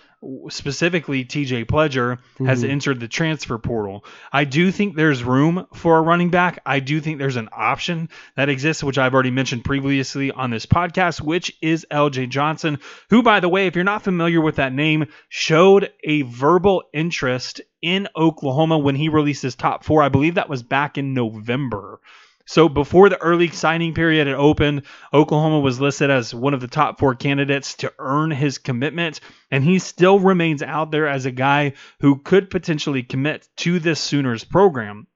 [0.50, 2.70] specifically TJ Pledger, has Mhm.
[2.70, 4.06] entered the transfer portal.
[4.32, 6.60] I do think there's room for a running back.
[6.66, 10.66] I do think there's an option that exists, which I've already mentioned previously on this
[10.66, 12.80] podcast, which is LJ Johnson,
[13.10, 17.62] who, by the way, if you're not familiar with that name, showed a verbal interest
[17.82, 20.04] in Oklahoma when he released his top four.
[20.04, 22.00] I believe that was back in November.
[22.46, 26.68] So before the early signing period had opened, Oklahoma was listed as one of the
[26.68, 31.32] top four candidates to earn his commitment, and he still remains out there as a
[31.32, 35.08] guy who could potentially commit to this Sooners program.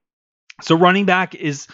[0.61, 1.67] So running back is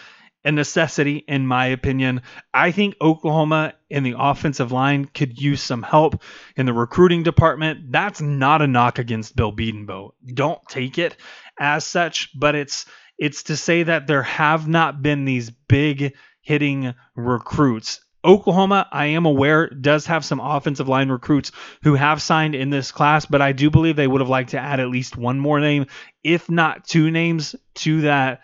[0.44, 2.22] a necessity in my opinion.
[2.52, 6.22] I think Oklahoma in the offensive line could use some help
[6.56, 7.92] in the recruiting department.
[7.92, 10.10] That's not a knock against Bill Bedenbaugh.
[10.34, 11.16] Don't take it
[11.58, 12.86] as such, but it's
[13.22, 18.00] it's to say that there have not been these big hitting recruits.
[18.24, 21.52] Oklahoma, I am aware, does have some offensive line recruits
[21.84, 24.58] who have signed in this class, but I do believe they would have liked to
[24.58, 25.86] add at least one more name,
[26.24, 28.40] if not two names, to that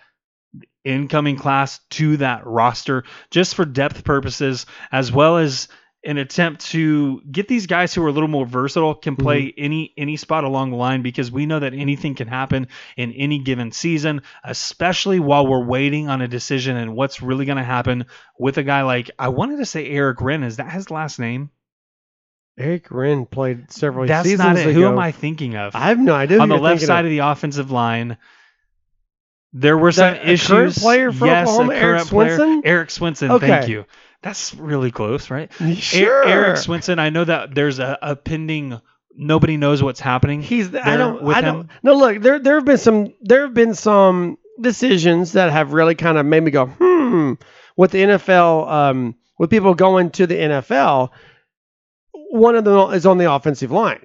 [0.84, 5.66] incoming class, to that roster, just for depth purposes, as well as
[6.04, 9.22] an attempt to get these guys who are a little more versatile can mm-hmm.
[9.22, 11.82] play any any spot along the line because we know that mm-hmm.
[11.82, 16.94] anything can happen in any given season especially while we're waiting on a decision and
[16.94, 18.06] what's really going to happen
[18.38, 21.50] with a guy like I wanted to say Eric Wren is that his last name
[22.56, 24.72] Eric Wren played several that's seasons not it ago.
[24.72, 26.38] who am I thinking of I have no idea.
[26.38, 27.10] on the left side of.
[27.10, 28.18] the offensive line
[29.52, 32.36] there were some a issues current player for yes Oklahoma, Eric player.
[32.36, 32.62] Swenson?
[32.64, 33.48] Eric Swenson Okay.
[33.48, 33.84] thank you
[34.22, 36.24] that's really close right Sure.
[36.24, 38.80] Eric Swenson, I know that there's a, a pending.
[39.14, 40.42] Nobody knows what's happening.
[40.42, 40.72] He's.
[40.74, 41.22] I don't.
[41.22, 41.54] with I him.
[41.54, 41.70] don't.
[41.82, 42.22] No, look.
[42.22, 42.38] There.
[42.38, 43.14] There have been some.
[43.20, 47.34] There have been some decisions that have really kind of made me go, hmm.
[47.76, 51.10] With the NFL, um, with people going to the NFL,
[52.12, 54.04] one of them is on the offensive line.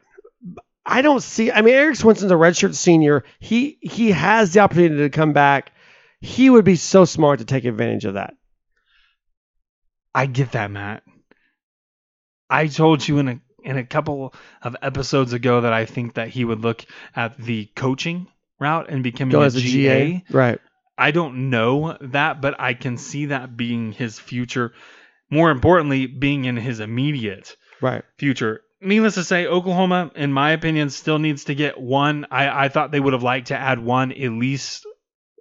[0.86, 1.52] I don't see.
[1.52, 3.24] I mean, Eric Swenson's a redshirt senior.
[3.40, 5.72] He he has the opportunity to come back.
[6.22, 8.34] He would be so smart to take advantage of that.
[10.16, 11.04] I get that, Matt.
[12.50, 16.28] I told you in a in a couple of episodes ago that I think that
[16.28, 18.28] he would look at the coaching
[18.60, 20.12] route and becoming Go a as a GA.
[20.12, 20.60] GA, right?
[20.98, 24.74] I don't know that, but I can see that being his future.
[25.30, 28.04] More importantly, being in his immediate Right.
[28.18, 28.62] future.
[28.82, 32.28] Needless to say, Oklahoma, in my opinion, still needs to get one.
[32.30, 34.86] I, I thought they would have liked to add one, at least,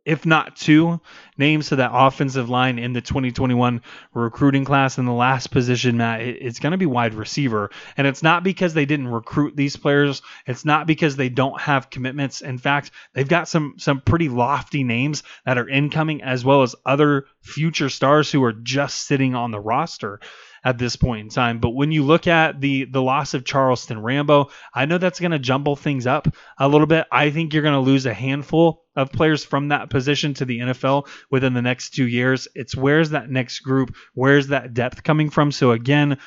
[0.04, 1.00] if not two,
[1.38, 3.82] names to that offensive line in the 2021
[4.14, 4.98] recruiting class.
[4.98, 7.70] In the last position, Matt, it's going to be wide receiver.
[7.96, 10.22] And it's not because they didn't recruit these players.
[10.46, 12.40] It's not because they don't have commitments.
[12.40, 16.74] In fact, they've got some some pretty lofty names that are incoming, as well as
[16.84, 20.20] other future stars who are just sitting on the roster.
[20.64, 21.58] At this point in time.
[21.58, 25.32] But when you look at the the loss of Charleston Rambo, I know that's going
[25.32, 27.06] to jumble things up a little bit.
[27.10, 30.60] I think you're going to lose a handful of players from that position to the
[30.60, 32.48] NFL within the next two years.
[32.54, 33.94] It's where's that next group?
[34.14, 35.52] Where's that depth coming from?
[35.52, 36.18] So again,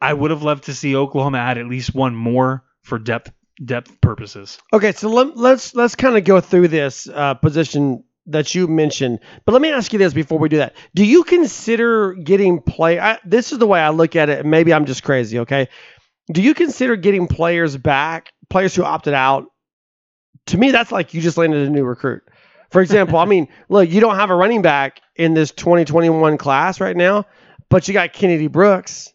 [0.00, 3.32] I would have loved to see Oklahoma add at least one more for depth
[3.64, 4.58] depth purposes.
[4.72, 9.20] Okay, so let, let's let's kind of go through this uh, position that you mentioned.
[9.44, 12.98] But let me ask you this before we do that: Do you consider getting play?
[12.98, 14.46] I, this is the way I look at it.
[14.46, 15.40] Maybe I'm just crazy.
[15.40, 15.68] Okay,
[16.32, 19.46] do you consider getting players back, players who opted out?
[20.46, 22.22] To me, that's like you just landed a new recruit.
[22.70, 26.80] For example, I mean, look, you don't have a running back in this 2021 class
[26.80, 27.26] right now,
[27.68, 29.12] but you got Kennedy Brooks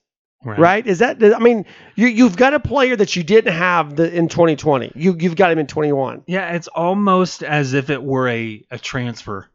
[0.56, 0.86] right.
[0.86, 1.22] Is that?
[1.24, 4.92] I mean, you you've got a player that you didn't have the, in 2020.
[4.96, 6.24] You you've got him in 21.
[6.28, 9.48] Yeah, it's almost as if it were a, a transfer.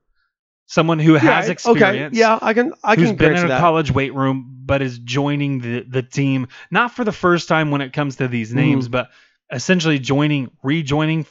[0.66, 2.12] Someone who has Yeah, experience.
[2.14, 2.18] Okay.
[2.18, 3.60] Yeah, I can I who's can been in a that.
[3.60, 7.80] college weight room but is joining the, the team not for the first time when
[7.80, 8.92] it comes to these names Mm-hmm.
[8.92, 9.10] but
[9.50, 11.26] essentially joining rejoining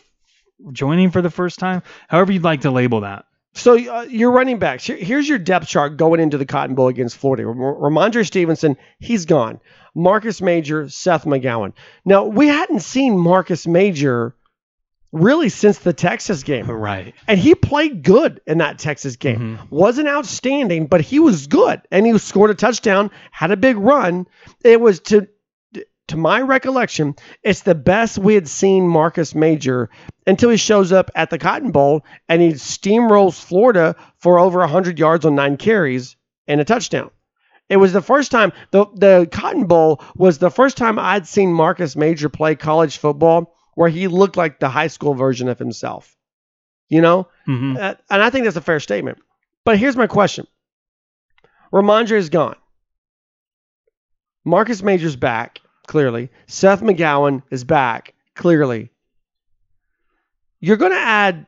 [0.74, 4.59] joining for the first time however you'd like to label that So uh, your running
[4.59, 4.85] backs.
[4.85, 7.43] Here, here's your depth chart going into the Cotton Bowl against Florida.
[7.43, 9.59] Rhamondre Stevenson, he's gone.
[9.93, 11.73] Marcus Major, Seth McGowan.
[12.05, 14.35] Now we hadn't seen Marcus Major
[15.11, 16.69] really since the Texas game.
[16.71, 19.59] right And he played good in that Texas game.
[19.69, 21.81] Wasn't outstanding, but he was good.
[21.91, 24.27] And he scored a touchdown, had a big run.
[24.63, 25.27] It was to
[26.12, 29.89] to my recollection, it's the best we had seen Marcus Major
[30.28, 35.00] until he shows up at the Cotton Bowl and he steamrolls Florida for over 100
[35.00, 37.10] yards on 9 carries and a touchdown.
[37.69, 41.54] It was the first time the the Cotton Bowl was the first time I'd seen
[41.54, 46.17] Marcus Major play college football where he looked like the high school version of himself.
[46.89, 47.30] You know?
[47.45, 49.19] hmm Uh, and I think that's a fair statement.
[49.63, 50.45] But here's my question
[51.71, 52.58] Rhamondre is gone.
[54.43, 56.30] Marcus Major's back, clearly.
[56.48, 58.91] Seth McGowan is back, clearly.
[60.60, 61.48] You're going to add.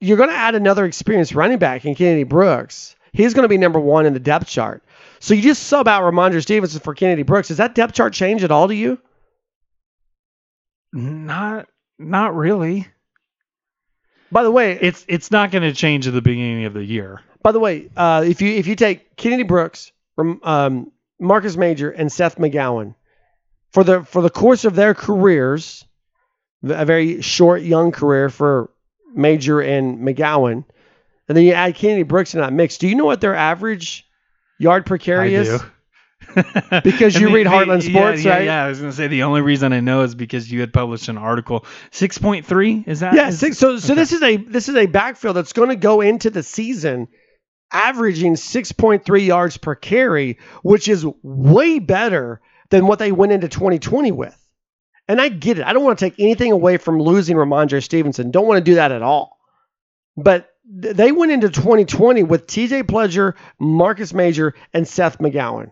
[0.00, 2.94] You're going to add another experienced running back in Kennedy Brooks.
[3.12, 4.84] He's going to be number one in the depth chart.
[5.18, 7.48] So you just sub out Rhamondre Stevenson for Kennedy Brooks.
[7.48, 8.98] Does that depth chart change at all to you?
[10.92, 12.86] not not really
[14.30, 17.20] By the way, it's it's not going to change at the beginning of the year
[17.42, 19.92] By the way, uh, if you if you take Kennedy Brooks,
[20.42, 22.94] um, Marcus Major, and Seth McGowan
[23.70, 25.84] for the for the course of their careers,
[26.62, 28.70] a very short young career for
[29.14, 30.64] Major and McGowan,
[31.28, 32.78] and then you add Kennedy Brooks in that mix.
[32.78, 34.06] Do you know what their average
[34.58, 35.48] yard per carry I is?
[35.48, 35.64] do.
[36.84, 38.44] Because you And read Heartland yeah, Sports, yeah, right?
[38.44, 40.72] Yeah, I was going to say the only reason I know is because you had
[40.72, 41.64] published an article.
[41.92, 43.14] 6.3 is that?
[43.14, 44.00] Yeah, is- six, so so okay.
[44.00, 47.08] this is a this is a backfield that's going to go into the season
[47.72, 54.12] averaging 6.3 yards per carry, which is way better than what they went into 2020
[54.12, 54.34] with.
[55.06, 55.64] And I get it.
[55.64, 58.30] I don't want to take anything away from losing Rhamondre Stevenson.
[58.30, 59.38] Don't want to do that at all.
[60.16, 60.50] But
[60.82, 65.70] th- they went into 2020 with TJ Pledger, Marcus Major, and Seth McGowan.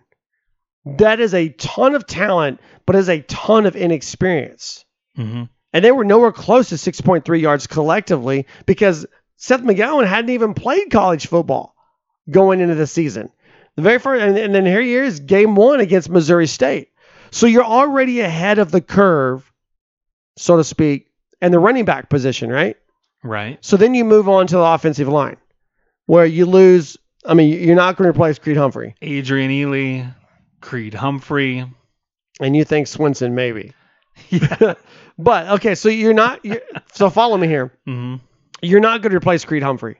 [0.99, 4.85] That is a ton of talent, but is a ton of inexperience.
[5.19, 5.51] Mhm.
[5.73, 9.05] And they were nowhere close to 6.3 yards collectively because
[9.37, 11.76] Seth McGowan hadn't even played college football
[12.31, 13.31] going into the season.
[13.77, 16.89] The very first, and, and then here he is, game one against Missouri State.
[17.31, 19.53] So you're already ahead of the curve,
[20.37, 21.09] so to speak,
[21.41, 22.77] and the running back position, right?
[23.23, 23.59] Right.
[23.65, 25.37] So then you move on to the offensive line,
[26.07, 26.97] where you lose.
[27.25, 30.15] I mean, you're not going to replace Creed Humphrey, Adrian Ealy,
[30.61, 31.65] Creed Humphrey.
[32.41, 33.73] and you think Swenson maybe.
[34.31, 34.75] Yeah.
[35.19, 36.45] But okay, so you're not.
[36.45, 36.61] You're,
[36.93, 37.73] so follow me here.
[37.87, 38.17] hmm
[38.63, 39.99] you're not going to replace Creed Humphrey,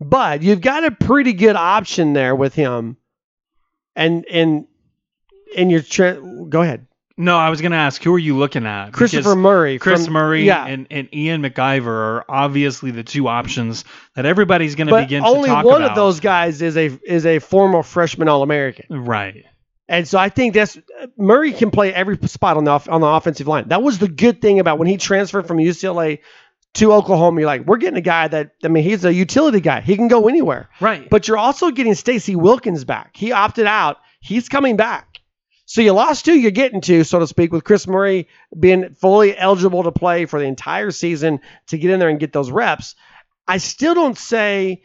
[0.00, 2.96] but you've got a pretty good option there with him.
[3.96, 4.66] And and
[5.56, 8.64] and your tra- go ahead, No, I was going to ask, who are you looking
[8.66, 8.92] at?
[8.92, 9.78] Christopher Because Murray.
[9.78, 13.84] Chris from- Murray yeah, and, and Ian McIver are obviously the two options
[14.14, 15.70] that everybody's going to begin only to talk about.
[15.72, 15.90] one about.
[15.92, 19.46] of those guys is a is a former freshman All American, Right.
[19.88, 20.78] and so I think that's
[21.16, 23.68] Murray can play every spot on the on the offensive line.
[23.68, 26.20] That was the good thing about when he transferred from UCLA
[26.74, 27.40] to Oklahoma.
[27.40, 29.80] You're like, we're getting a guy that I mean, he's a utility guy.
[29.80, 30.68] He can go anywhere.
[30.80, 31.08] Right.
[31.08, 33.16] But you're also getting Stacy Wilkins back.
[33.16, 33.98] He opted out.
[34.20, 35.20] He's coming back.
[35.66, 38.26] So you lost two, you're getting two, so to speak, with Chris Murray
[38.58, 42.32] being fully eligible to play for the entire season to get in there and get
[42.32, 42.94] those reps.
[43.46, 44.82] I still don't say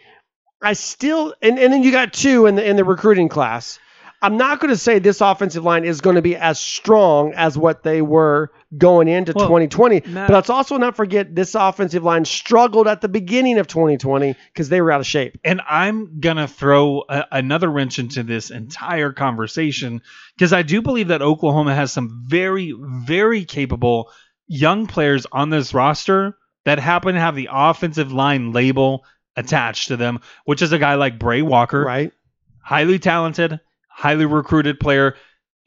[0.61, 3.79] I still and, and then you got two in the in the recruiting class.
[4.23, 7.57] I'm not going to say this offensive line is going to be as strong as
[7.57, 10.01] what they were going into Well, 2020.
[10.07, 14.35] Matt- but let's also not forget this offensive line struggled at the beginning of 2020
[14.53, 15.37] because they were out of shape.
[15.43, 20.01] And I'm going to throw a, another wrench into this entire conversation
[20.37, 24.09] because I do believe that Oklahoma has some very, very capable
[24.47, 29.03] young players on this roster that happen to have the offensive line label
[29.35, 32.13] attached to them, which is a guy like Bray Walker, Right.
[32.61, 33.59] highly talented,
[33.93, 35.15] highly recruited player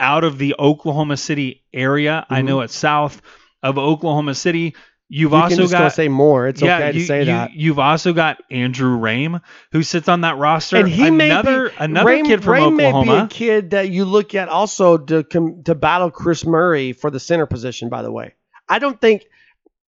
[0.00, 2.26] out of the Oklahoma City area.
[2.28, 2.44] I Mhm.
[2.44, 3.22] know it's south
[3.62, 4.74] of Oklahoma City.
[5.08, 6.48] You've You also can just go got say more.
[6.48, 7.52] It's okay to you, say you, that.
[7.54, 10.78] You've also got Andrew Raym, who sits on that roster.
[10.78, 13.28] And he another may be, another Ray, kid from Ray may be a Oklahoma.
[13.30, 15.22] kid that you look at also to
[15.64, 17.88] to battle Chris Murray for the center position.
[17.88, 18.34] By the way,
[18.68, 19.22] I don't think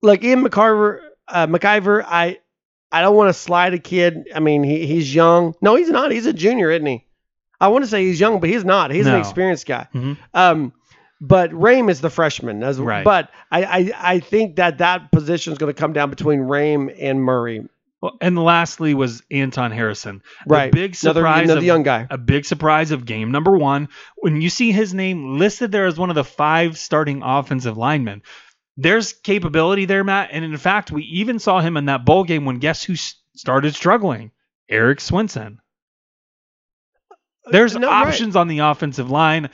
[0.03, 2.05] like Ian McCarver, uh, McIver.
[2.07, 2.39] I
[2.93, 4.29] I don't want to slide a kid.
[4.33, 5.53] I mean, he he's young.
[5.61, 6.13] No, he's not.
[6.13, 7.05] He's a junior, isn't he?
[7.61, 8.91] I want to say he's young, but he's not.
[8.91, 9.89] He's an experienced guy.
[9.95, 10.17] Mhm.
[10.35, 10.73] Um,
[11.21, 12.63] but Raym is the freshman.
[12.63, 13.05] As, Right.
[13.05, 16.95] But I, I I think that that position is going to come down between Raym
[17.01, 17.67] and Murray.
[18.01, 20.23] Well, and lastly was Anton Harrison.
[20.47, 20.71] Right.
[20.71, 22.07] big surprise another of, young guy.
[22.09, 23.89] a big surprise of game number one.
[24.17, 28.23] When you see his name listed there as one of the five starting offensive linemen,
[28.77, 30.31] there's capability there, Matt.
[30.31, 33.75] And in fact, we even saw him in that bowl game when guess who started
[33.75, 34.31] struggling?
[34.69, 35.59] Eric Swenson.
[37.51, 38.07] There's No, right.
[38.09, 39.51] options on the offensive line.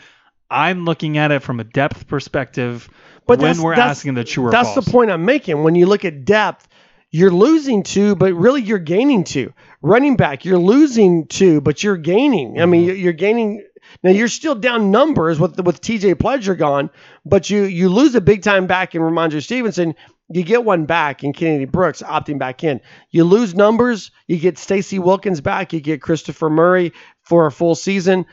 [0.51, 2.89] I'm looking at it from a depth perspective
[3.27, 4.85] But when we're asking the true or That's false.
[4.85, 5.63] the point I'm making.
[5.63, 6.69] When you look at depth,
[7.11, 9.53] you're losing two, but really you're gaining two.
[9.83, 12.61] Running back, you're losing two, but you're gaining.
[12.61, 12.89] I mean, Mm-hmm.
[12.89, 13.65] you're- you're gaining.
[14.03, 16.91] Now you're still down numbers with with TJ Pledger gone,
[17.25, 19.95] but you you lose a big time back in Rhamondre Stevenson.
[20.31, 22.81] You get one back in Kennedy Brooks opting back in.
[23.11, 24.11] You lose numbers.
[24.27, 25.75] You get Stacy Wilkins back.
[25.75, 26.93] You get Christopher Murray
[27.25, 28.27] for a full season.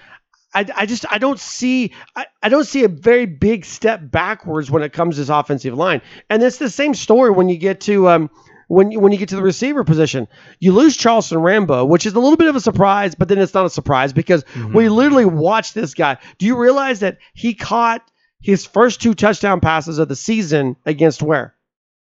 [0.53, 4.69] I, I just I don't see I, I don't see a very big step backwards
[4.69, 6.01] when it comes to this offensive line.
[6.29, 8.29] And it's the same story when you get to um
[8.67, 10.27] when you, when you get to the receiver position.
[10.59, 13.53] You lose Charleston Rambo, which is a little bit of a surprise, but then it's
[13.53, 16.17] not a surprise because we literally watched this guy.
[16.37, 18.01] Do you realize that he caught
[18.41, 21.55] his first two touchdown passes of the season against where?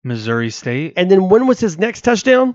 [0.05, 0.93] Missouri State.
[0.97, 2.55] And then when was his next touchdown?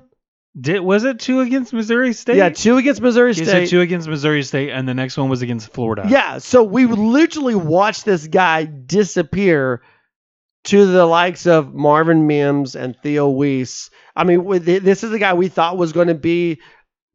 [0.59, 2.37] Did was it two against Missouri State?
[2.37, 3.45] Yeah, two against Missouri He State.
[3.45, 6.05] said two against Missouri State, and the next one was against Florida.
[6.09, 9.81] Yeah, so we literally watched this guy disappear
[10.65, 13.89] to the likes of Marvin Mims and Theo Wease.
[14.15, 16.59] I mean, this is the guy we thought was going to be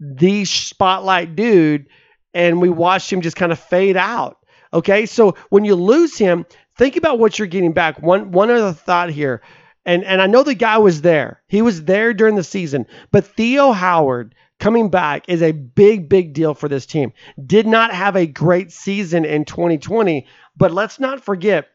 [0.00, 1.86] the spotlight dude,
[2.32, 4.38] and we watched him just kind of fade out.
[4.72, 8.00] Okay, so when you lose him, think about what you're getting back.
[8.00, 9.42] One one other thought here,
[9.84, 11.42] and and I know the guy was there.
[11.46, 16.32] He was there during the season, but Theo Howard coming back is a big big
[16.32, 17.12] deal for this team.
[17.44, 20.26] Did not have a great season in 2020,
[20.56, 21.68] but let's not forget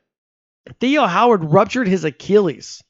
[0.79, 2.81] Theo Howard ruptured his Achilles.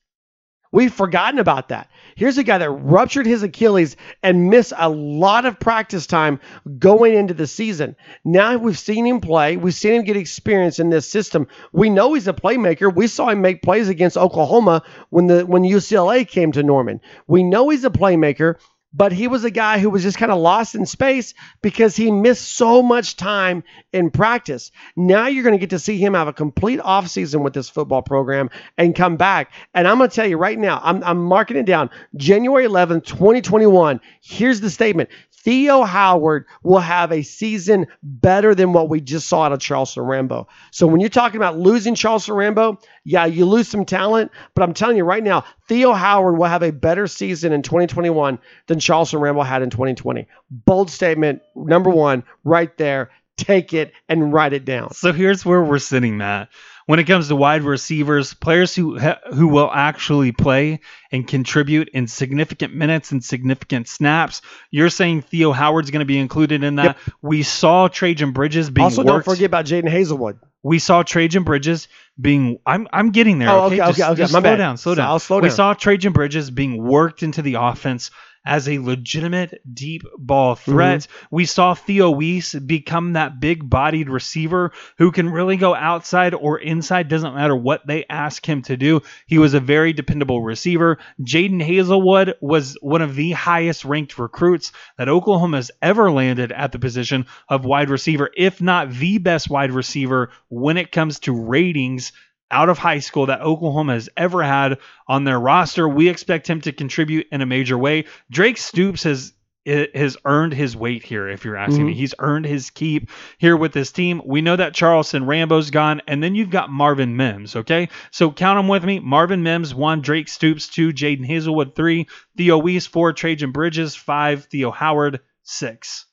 [0.72, 1.90] We've forgotten about that.
[2.16, 6.40] Here's a guy that ruptured his Achilles and missed a lot of practice time
[6.78, 7.96] going into the season.
[8.24, 9.58] Now we've seen him play.
[9.58, 11.48] We've seen him get experience in this system.
[11.72, 12.94] We know he's a playmaker.
[12.94, 17.02] We saw him make plays against Oklahoma when the when UCLA came to Norman.
[17.26, 18.56] We know he's a playmaker,
[18.94, 22.12] but he was a guy who was just kind of lost in space because he
[22.12, 23.64] missed so much time
[23.94, 24.72] in practice.
[24.96, 28.02] Now you're going to get to see him have a complete offseason with this football
[28.02, 29.52] program and come back.
[29.74, 31.90] And I'm going to tell you right now, I'm, I'm marking it down.
[32.16, 34.02] January 11th, 2021.
[34.22, 35.10] Here's the statement.
[35.44, 40.04] Theo Howard will have a season better than what we just saw out of Charleston
[40.04, 40.48] Rambo.
[40.72, 44.74] So when you're talking about losing Charleston Rambo, yeah, you lose some talent, but I'm
[44.74, 49.20] telling you right now, Theo Howard will have a better season in 2021 than Charleston
[49.22, 50.28] Rambo had in 2020.
[50.52, 53.10] Bold statement, number one, right there.
[53.38, 54.94] Take it and write it down.
[54.94, 56.50] So here's where we're sitting, Matt.
[56.90, 60.80] When it comes to wide receivers, players who ha- who will actually play
[61.12, 66.18] and contribute in significant minutes and significant snaps, you're saying Theo Howard's going to be
[66.18, 66.98] included in that.
[67.22, 70.40] We saw Trejan Bridges being Also, don't forget about Jadon Haselwood.
[70.64, 72.58] we saw Trejan Bridges being.
[72.66, 73.50] I'm I'm getting there.
[73.50, 74.56] Oh, okay, okay, Just- okay, just slow bad.
[74.56, 75.10] down, slow So down.
[75.10, 78.10] I'll slow We saw Trejan Bridges being worked into the offense
[78.46, 80.72] as a legitimate deep ball Mm-hmm.
[80.72, 81.08] threat.
[81.32, 86.58] We saw Theo Wease become that big bodied receiver who can really go outside or
[86.60, 89.02] inside, doesn't matter what they ask him to do.
[89.28, 90.98] He was a very dependable receiver.
[91.22, 96.72] Jadon Haselwood was one of the highest ranked recruits that Oklahoma has ever landed at
[96.72, 101.34] the position of wide receiver, if not the best wide receiver when it comes to
[101.34, 102.12] ratings
[102.52, 105.88] out of high school that Oklahoma has ever had on their roster.
[105.88, 108.06] We expect him to contribute in a major way.
[108.32, 109.34] Drake Stoops has
[109.66, 111.94] has earned his weight here, if you're asking me.
[111.94, 111.98] Mhm.
[111.98, 114.20] He's earned his keep here with this team.
[114.26, 117.90] We know that Charleston Rambo's gone, and then you've got Marvin Mims, okay?
[118.10, 119.00] So count them with me.
[119.00, 124.46] Marvin Mims, one, Drake Stoops, two, Jadon Haselwood, three, Theo Wease, four, Trejan Bridges, five,
[124.46, 126.08] Theo Howard, six.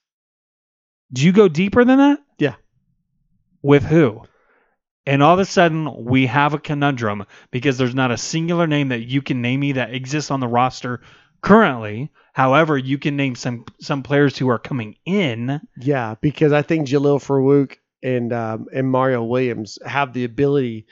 [1.12, 2.18] Do you go deeper than that?
[2.38, 2.56] Yeah.
[3.62, 4.22] With who?
[5.06, 8.88] And all of a sudden, we have a conundrum because there's not a singular name
[8.88, 11.00] that you can name me that exists on the roster
[11.42, 12.10] currently.
[12.32, 15.60] However, you can name some some players who are coming in.
[15.80, 20.86] Yeah, because I think Jalil Farooq and um, and Mario Williams have the ability,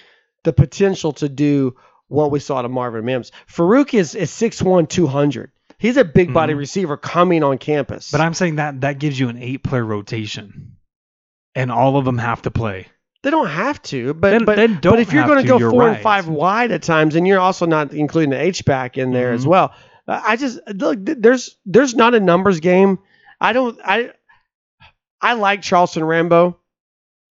[0.45, 1.75] the potential to do
[2.09, 3.33] what we saw to Marvin Mims.
[3.53, 5.51] Farooq is is 6'1", 200.
[5.79, 6.59] He's a big body Mhm.
[6.59, 8.11] receiver coming on campus.
[8.13, 10.77] But I'm saying that that gives you an eight player rotation,
[11.55, 12.87] and all of them have to play.
[13.25, 14.15] They don't have to.
[14.15, 16.83] But Then- but, then but if you're going to go four and five wide at
[16.83, 19.49] times, and you're also not including the H back in there as Mhm.
[19.49, 19.73] well.
[20.07, 20.99] I I just look.
[21.01, 22.99] There's there's not a numbers game.
[23.41, 23.79] I don't.
[23.85, 24.11] I
[25.21, 26.59] I like Charleston Rambo.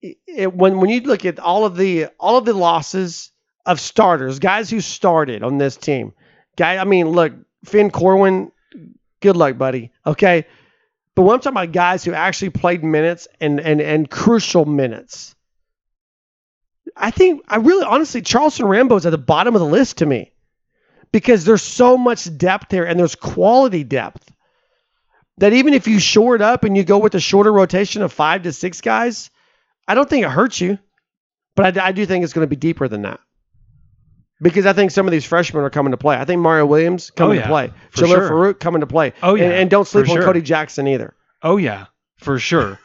[0.01, 3.31] It- it- when when you look at all of the all of the losses
[3.65, 6.13] of starters, guys who started on this team,
[6.55, 6.77] guy.
[6.77, 7.33] I mean, look,
[7.65, 8.51] Finn Corwin.
[9.19, 9.91] Good luck, buddy.
[10.07, 10.47] Okay,
[11.13, 15.35] but when I'm talking about guys who actually played minutes and and and crucial minutes,
[16.95, 20.05] I think I really honestly Charleston Rambo is at the bottom of the list to
[20.05, 20.31] me
[21.11, 24.31] because there's so much depth there and there's quality depth
[25.37, 28.43] that even if you short up and you go with a shorter rotation of five
[28.43, 29.29] to six guys,
[29.87, 30.77] I don't think it hurts you.
[31.55, 33.19] But I, I do think it's going to be deeper than that
[34.41, 36.15] because I think some of these freshmen are coming to play.
[36.17, 38.29] I think Mario Williams coming Oh, to play, Jalil sure.
[38.29, 39.13] Farooq coming to play.
[39.21, 40.23] Oh, And- yeah, and, don't sleep on sure.
[40.23, 41.13] Cody Jackson either.
[41.43, 41.87] Oh yeah,
[42.17, 42.79] for sure.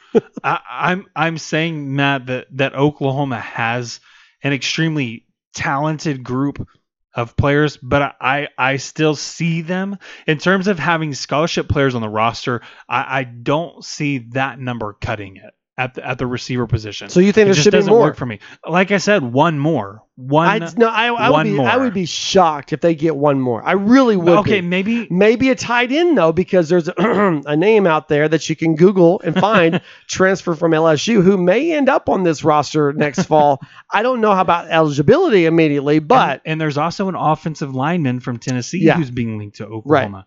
[0.45, 4.01] I, I'm I'm saying Matt that that Oklahoma has
[4.43, 6.67] an extremely talented group
[7.15, 12.03] of players, but I I still see them in terms of having scholarship players on
[12.03, 12.63] the roster.
[12.89, 17.11] I, I don't see that number cutting it at the, at the receiver position.
[17.11, 18.01] So you think it there just should be doesn't more?
[18.01, 18.39] work for me.
[18.67, 20.63] Like I said, one more, one.
[20.63, 23.63] I, no, I, I would be I would be shocked if they get one more.
[23.63, 24.39] I really would.
[24.39, 24.67] okay, be.
[24.67, 26.95] maybe maybe a tight end though, because there's a,
[27.47, 31.73] a name out there that you can Google and find transfer from LSU who may
[31.73, 33.61] end up on this roster next fall.
[33.93, 38.21] I don't know how about eligibility immediately, but and, and there's also an offensive lineman
[38.21, 38.95] from Tennessee Yeah.
[38.97, 40.17] who's being linked to Oklahoma.
[40.17, 40.25] Right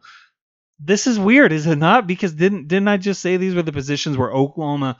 [0.79, 2.05] This is weird, is it not?
[2.05, 4.97] Because didn't didn't I just say these were the positions where Oklahoma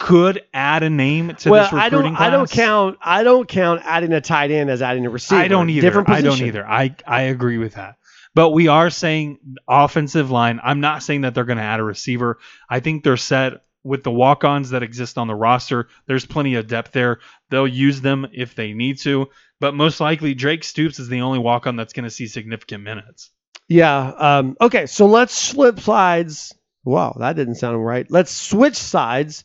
[0.00, 3.46] could add a name to well, this I recruiting don't I don't count I don't
[3.46, 5.42] count adding a tight end as adding a receiver.
[5.42, 5.82] I don't either.
[5.82, 6.66] Different I don't either.
[6.66, 7.96] I I agree with that.
[8.34, 9.38] But we are saying
[9.68, 10.58] offensive line.
[10.64, 12.38] I'm not saying that they're going to add a receiver.
[12.68, 15.88] I think they're set with the walk-ons that exist on the roster.
[16.06, 17.20] There's plenty of depth there.
[17.50, 19.28] They'll use them if they need to.
[19.58, 23.30] But most likely, Drake Stoops is the only walk-on that's going to see significant minutes.
[23.68, 23.98] Yeah.
[23.98, 26.54] Um, okay, so let's flip sides.
[26.84, 28.10] Wow, that didn't sound right.
[28.10, 29.44] Let's switch sides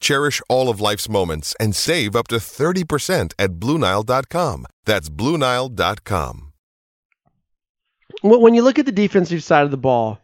[0.00, 4.66] Cherish all of life's moments and save up to 30% at BlueNile.com.
[4.84, 6.52] That's BlueNile.com.
[8.22, 10.18] When when you look at the defensive side of the ball,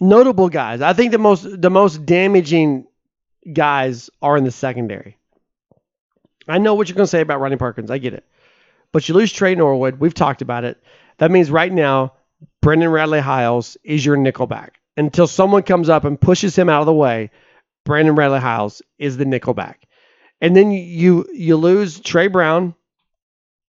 [0.00, 0.80] notable guys.
[0.80, 2.86] I think the most the most damaging
[3.52, 5.16] guys are in the secondary.
[6.48, 7.90] I know what you're going to say about Ronnie Perkins.
[7.90, 8.24] I get it.
[8.90, 10.00] But you lose Trey Norwood.
[10.00, 10.82] We've talked about it.
[11.18, 12.14] That means right now,
[12.60, 14.70] Brendan Radley Hiles is your nickelback.
[14.96, 17.30] Until someone comes up and pushes him out of the way,
[17.84, 19.76] Brandon Radley Hiles is the nickelback.
[20.40, 22.74] And then you you lose Trey Brown.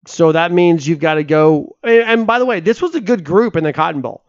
[0.07, 1.77] So that means you've got to go.
[1.83, 4.25] And, by the way, this was a good group in the Cotton Bowl.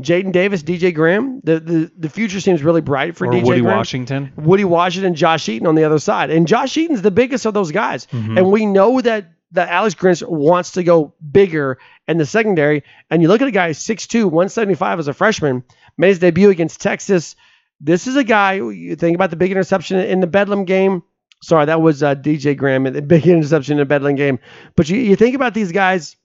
[0.00, 1.40] Jaden Davis, DJ Graham.
[1.44, 3.76] The, the the future seems really bright for or DJ Woody Graham.
[3.76, 4.32] Washington.
[4.36, 6.30] Woody Washington, Josh Eaton on the other side.
[6.30, 8.06] And Josh Eaton's the biggest of those guys.
[8.06, 8.36] Mhm.
[8.36, 11.78] And we know that that Alex Grinch wants to go bigger
[12.08, 12.84] in the secondary.
[13.10, 15.64] And you look at a guy 6'2, 175 as a freshman,
[15.96, 17.36] made his debut against Texas.
[17.80, 21.02] This is a guy, you think about the big interception in the Bedlam game.
[21.42, 24.38] Sorry, that was uh, DJ Graham, the big interception in the Bedlam game.
[24.76, 26.16] But you, you think about these guys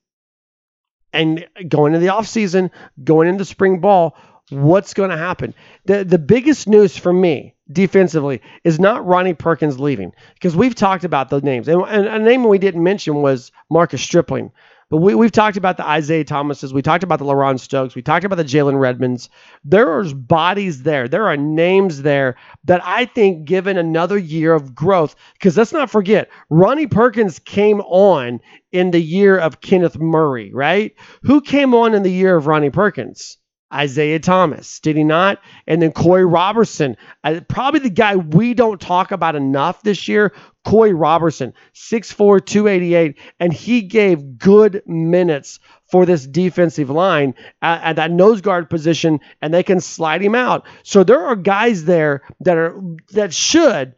[1.13, 2.69] and going into the offseason,
[3.03, 4.15] going into spring ball,
[4.49, 5.53] what's going to happen?
[5.86, 11.03] The the biggest news for me defensively is not Ronnie Perkins leaving because we've talked
[11.03, 11.68] about the names.
[11.68, 14.51] And, and a name we didn't mention was Marcus Stripling.
[14.89, 16.74] But we, we've talked about the Isaiah Thomases.
[16.74, 17.93] We talked about the LaRon Stokes.
[17.93, 19.30] We talked about the Jalen Redmonds.
[19.65, 21.09] There are bodies there.
[21.09, 25.89] There are names there that I think, given another year of growth, because let's not
[25.89, 28.39] forget, Ronnie Perkins came on
[28.72, 30.95] in the year of Kenneth Murray, right?
[31.24, 33.38] Who came on in the year of Ronnie Perkins?
[33.74, 35.41] Isaiah Thomas, did he not?
[35.65, 40.34] And then Corey Robertson, uh, probably the guy we don't talk about enough this year.
[40.65, 45.59] Corey Robertson, 6'4, 288, and he gave good minutes
[45.91, 50.36] for this defensive line at, at, that nose guard position, and they can slide him
[50.36, 50.65] out.
[50.84, 53.95] So there are guys there that are that should.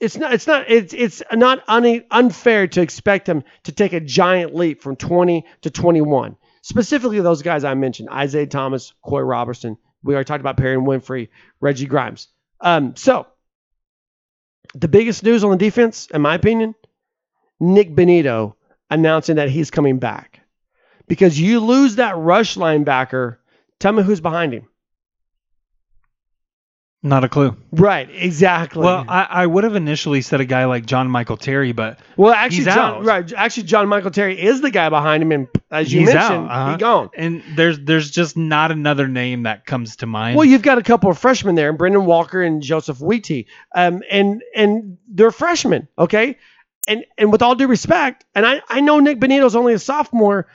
[0.00, 0.32] It's not.
[0.32, 0.70] It's not.
[0.70, 5.44] It's it's not un, unfair to expect him to take a giant leap from 20
[5.60, 9.76] to 21 specifically those guys I mentioned Isaiah Thomas, Corey Robertson.
[10.02, 11.28] We already talked about Perrion Winfrey,
[11.60, 12.28] Reggie Grimes.
[12.60, 13.26] Um, so,
[14.74, 16.74] the biggest news on the defense, in my opinion,
[17.58, 18.54] Nik Bonitto
[18.90, 20.40] announcing that he's coming back.
[21.06, 23.38] Because you lose that rush linebacker,
[23.78, 24.68] tell me who's behind him.
[27.02, 27.56] Not a clue.
[27.72, 28.84] Right, exactly.
[28.84, 32.32] Well, I, I would have initially said a guy like John Michael Terry, but well,
[32.32, 33.04] actually, he's John, out.
[33.04, 36.44] right, actually, John Michael Terry is the guy behind him, and as you He's mentioned,
[36.44, 36.72] out, uh-huh.
[36.72, 37.10] he gone.
[37.16, 40.36] And there's there's just not another name that comes to mind.
[40.36, 44.42] Well, you've got a couple of freshmen there, Brendan Walker and Joseph Wheaty, um, and
[44.54, 46.36] and they're freshmen, okay.
[46.86, 50.48] And and with all due respect, and I I know Nik Bonitto's only a sophomore,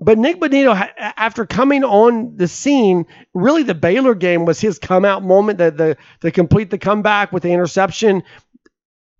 [0.00, 4.78] but Nik Bonitto, ha- after coming on the scene, really the Baylor game was his
[4.78, 8.22] come out moment, the the to complete the comeback with the interception.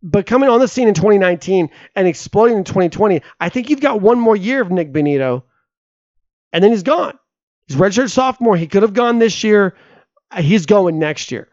[0.00, 4.00] But coming on the scene in 2019 and exploding in 2020, I think you've got
[4.00, 5.42] one more year of Nik Bonitto,
[6.52, 7.18] and then he's gone.
[7.66, 8.56] He's redshirt sophomore.
[8.56, 9.74] He could have gone this year.
[10.36, 11.48] He's going next year.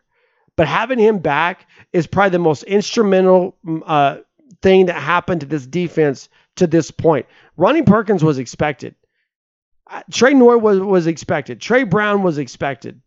[0.55, 4.17] But having him back is probably the most instrumental uh,
[4.61, 7.25] thing that happened to this defense to this point.
[7.57, 8.95] Ronnie Perkins was expected.
[10.11, 11.61] Trey Noir was, was expected.
[11.61, 13.01] Trey Brown was expected.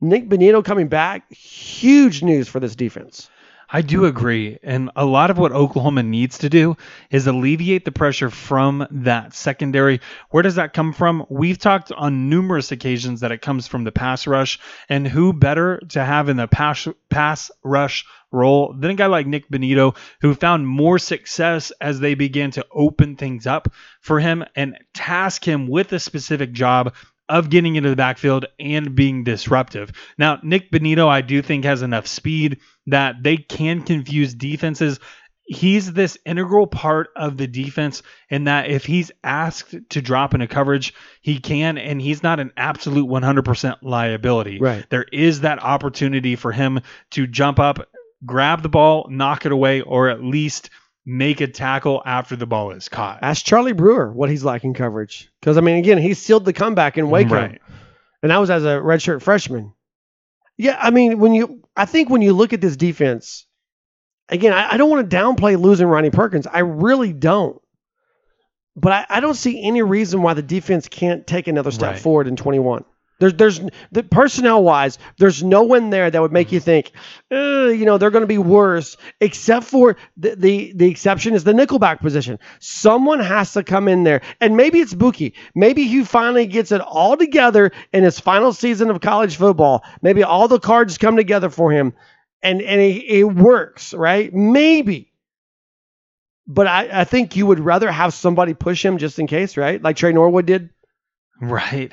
[0.00, 3.28] Nik Bonitto coming back, huge news for this defense.
[3.72, 4.58] I do agree.
[4.62, 6.76] And a lot of what Oklahoma needs to do
[7.10, 10.00] is alleviate the pressure from that secondary.
[10.30, 11.24] Where does that come from?
[11.28, 14.58] We've talked on numerous occasions that it comes from the pass rush.
[14.88, 19.26] And who better to have in the pass, pass rush role than a guy like
[19.26, 24.44] Nik Bonitto, who found more success as they began to open things up for him
[24.54, 26.94] and task him with a specific job
[27.28, 29.92] of getting into the backfield and being disruptive.
[30.18, 34.98] Now, Nik Bonitto, I do think has enough speed that they can confuse defenses.
[35.44, 40.46] He's this integral part of the defense in that if he's asked to drop into
[40.46, 44.60] coverage, he can, and he's not an absolute 100% liability.
[44.60, 44.84] Right.
[44.90, 46.80] There is that opportunity for him
[47.12, 47.88] to jump up,
[48.24, 50.70] grab the ball, knock it away, or at least
[51.06, 53.20] make a tackle after the ball is caught.
[53.22, 55.30] Ask Charlie Brewer what he's like in coverage.
[55.40, 57.34] Because, I mean, again, he sealed the comeback in Waco.
[57.34, 57.60] Right.
[58.22, 59.72] And that was as a redshirt freshman.
[60.58, 63.46] Yeah, I mean, when you, I think when you look at this defense,
[64.28, 66.46] again, I, I don't want to downplay losing Ronnie Perkins.
[66.46, 67.60] I really don't.
[68.76, 71.98] But I, I don't see any reason why the defense can't take another step Right.
[72.00, 72.84] forward in 21.
[73.20, 73.60] There's, there's
[73.92, 76.90] the personnel wise, there's no one there that would make you think,
[77.30, 78.96] "Uh, you know, they're going to be worse.
[79.20, 82.38] Except for the, the the exception is the nickelback position.
[82.58, 85.34] Someone has to come in there, and maybe it's Buki.
[85.54, 89.84] Maybe he finally gets it all together in his final season of college football.
[90.02, 91.92] Maybe all the cards come together for him,
[92.42, 94.32] and and it, it works, right?
[94.32, 95.12] Maybe.
[96.46, 99.80] But I, I think you would rather have somebody push him just in case, right?
[99.80, 100.70] Like Trey Norwood did.
[101.40, 101.92] Right.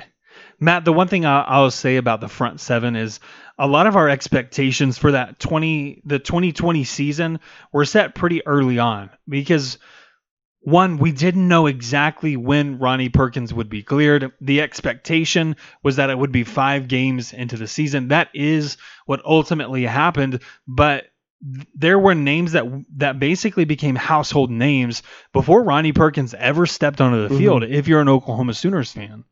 [0.60, 3.20] Matt, the one thing I'll, I'll say about the front seven is
[3.58, 7.40] a lot of our expectations for that 20 the 2020 season
[7.72, 9.78] were set pretty early on because
[10.60, 14.32] one, we didn't know exactly when Ronnie Perkins would be cleared.
[14.40, 18.08] The expectation was that it would be five games into the season.
[18.08, 21.04] That is what ultimately happened, but
[21.76, 22.64] there were names that
[22.96, 27.38] that basically became household names before Ronnie Perkins ever stepped onto the Mhm.
[27.38, 27.62] field.
[27.62, 29.22] If you're an Oklahoma Sooners fan,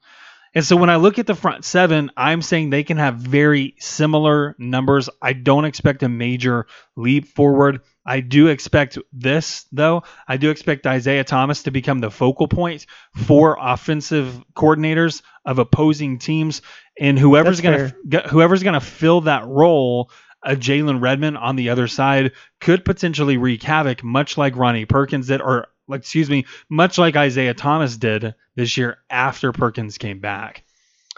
[0.57, 3.75] and so when I look at the front seven, I'm saying they can have very
[3.79, 5.11] similar numbers.
[5.21, 7.83] I don't expect a major leap forward.
[8.07, 10.05] I do expect this, though.
[10.27, 12.87] I do expect Isaiah Thomas to become the focal point
[13.27, 16.63] for offensive coordinators of opposing teams,
[16.99, 20.11] and whoever's going to whoever's going to fill that role,
[20.43, 22.33] a Jalen Redmond on the other side
[22.63, 27.17] could potentially wreak havoc, much like Ronnie Perkins did, or like, excuse me, much like
[27.17, 30.65] Isaiah Thomas did this year after Perkins came back.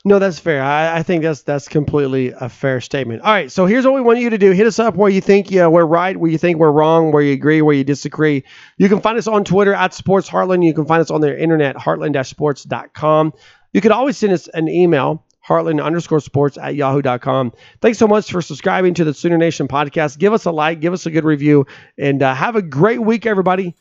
[0.05, 0.63] No, that's fair.
[0.63, 3.23] I, I think that's that's completely a fair statement.
[3.23, 5.21] All right, so here's what we want you to do: hit us up where you
[5.21, 8.45] think yeah we're right, where you think we're wrong, where you agree, where you disagree.
[8.77, 10.65] You can find us on Twitter at Sports Heartland.
[10.65, 13.33] You can find us on their internet heartland-sports.com.
[13.73, 17.53] You can always send us an email heartland underscore sports at yahoo.com.
[17.81, 20.19] Thanks so much for subscribing to the Sooner Nation podcast.
[20.19, 21.67] Give us a like, give us a good review,
[21.97, 23.75] and uh, have a great week, everybody.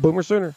[0.00, 0.54] Boomer Sooner.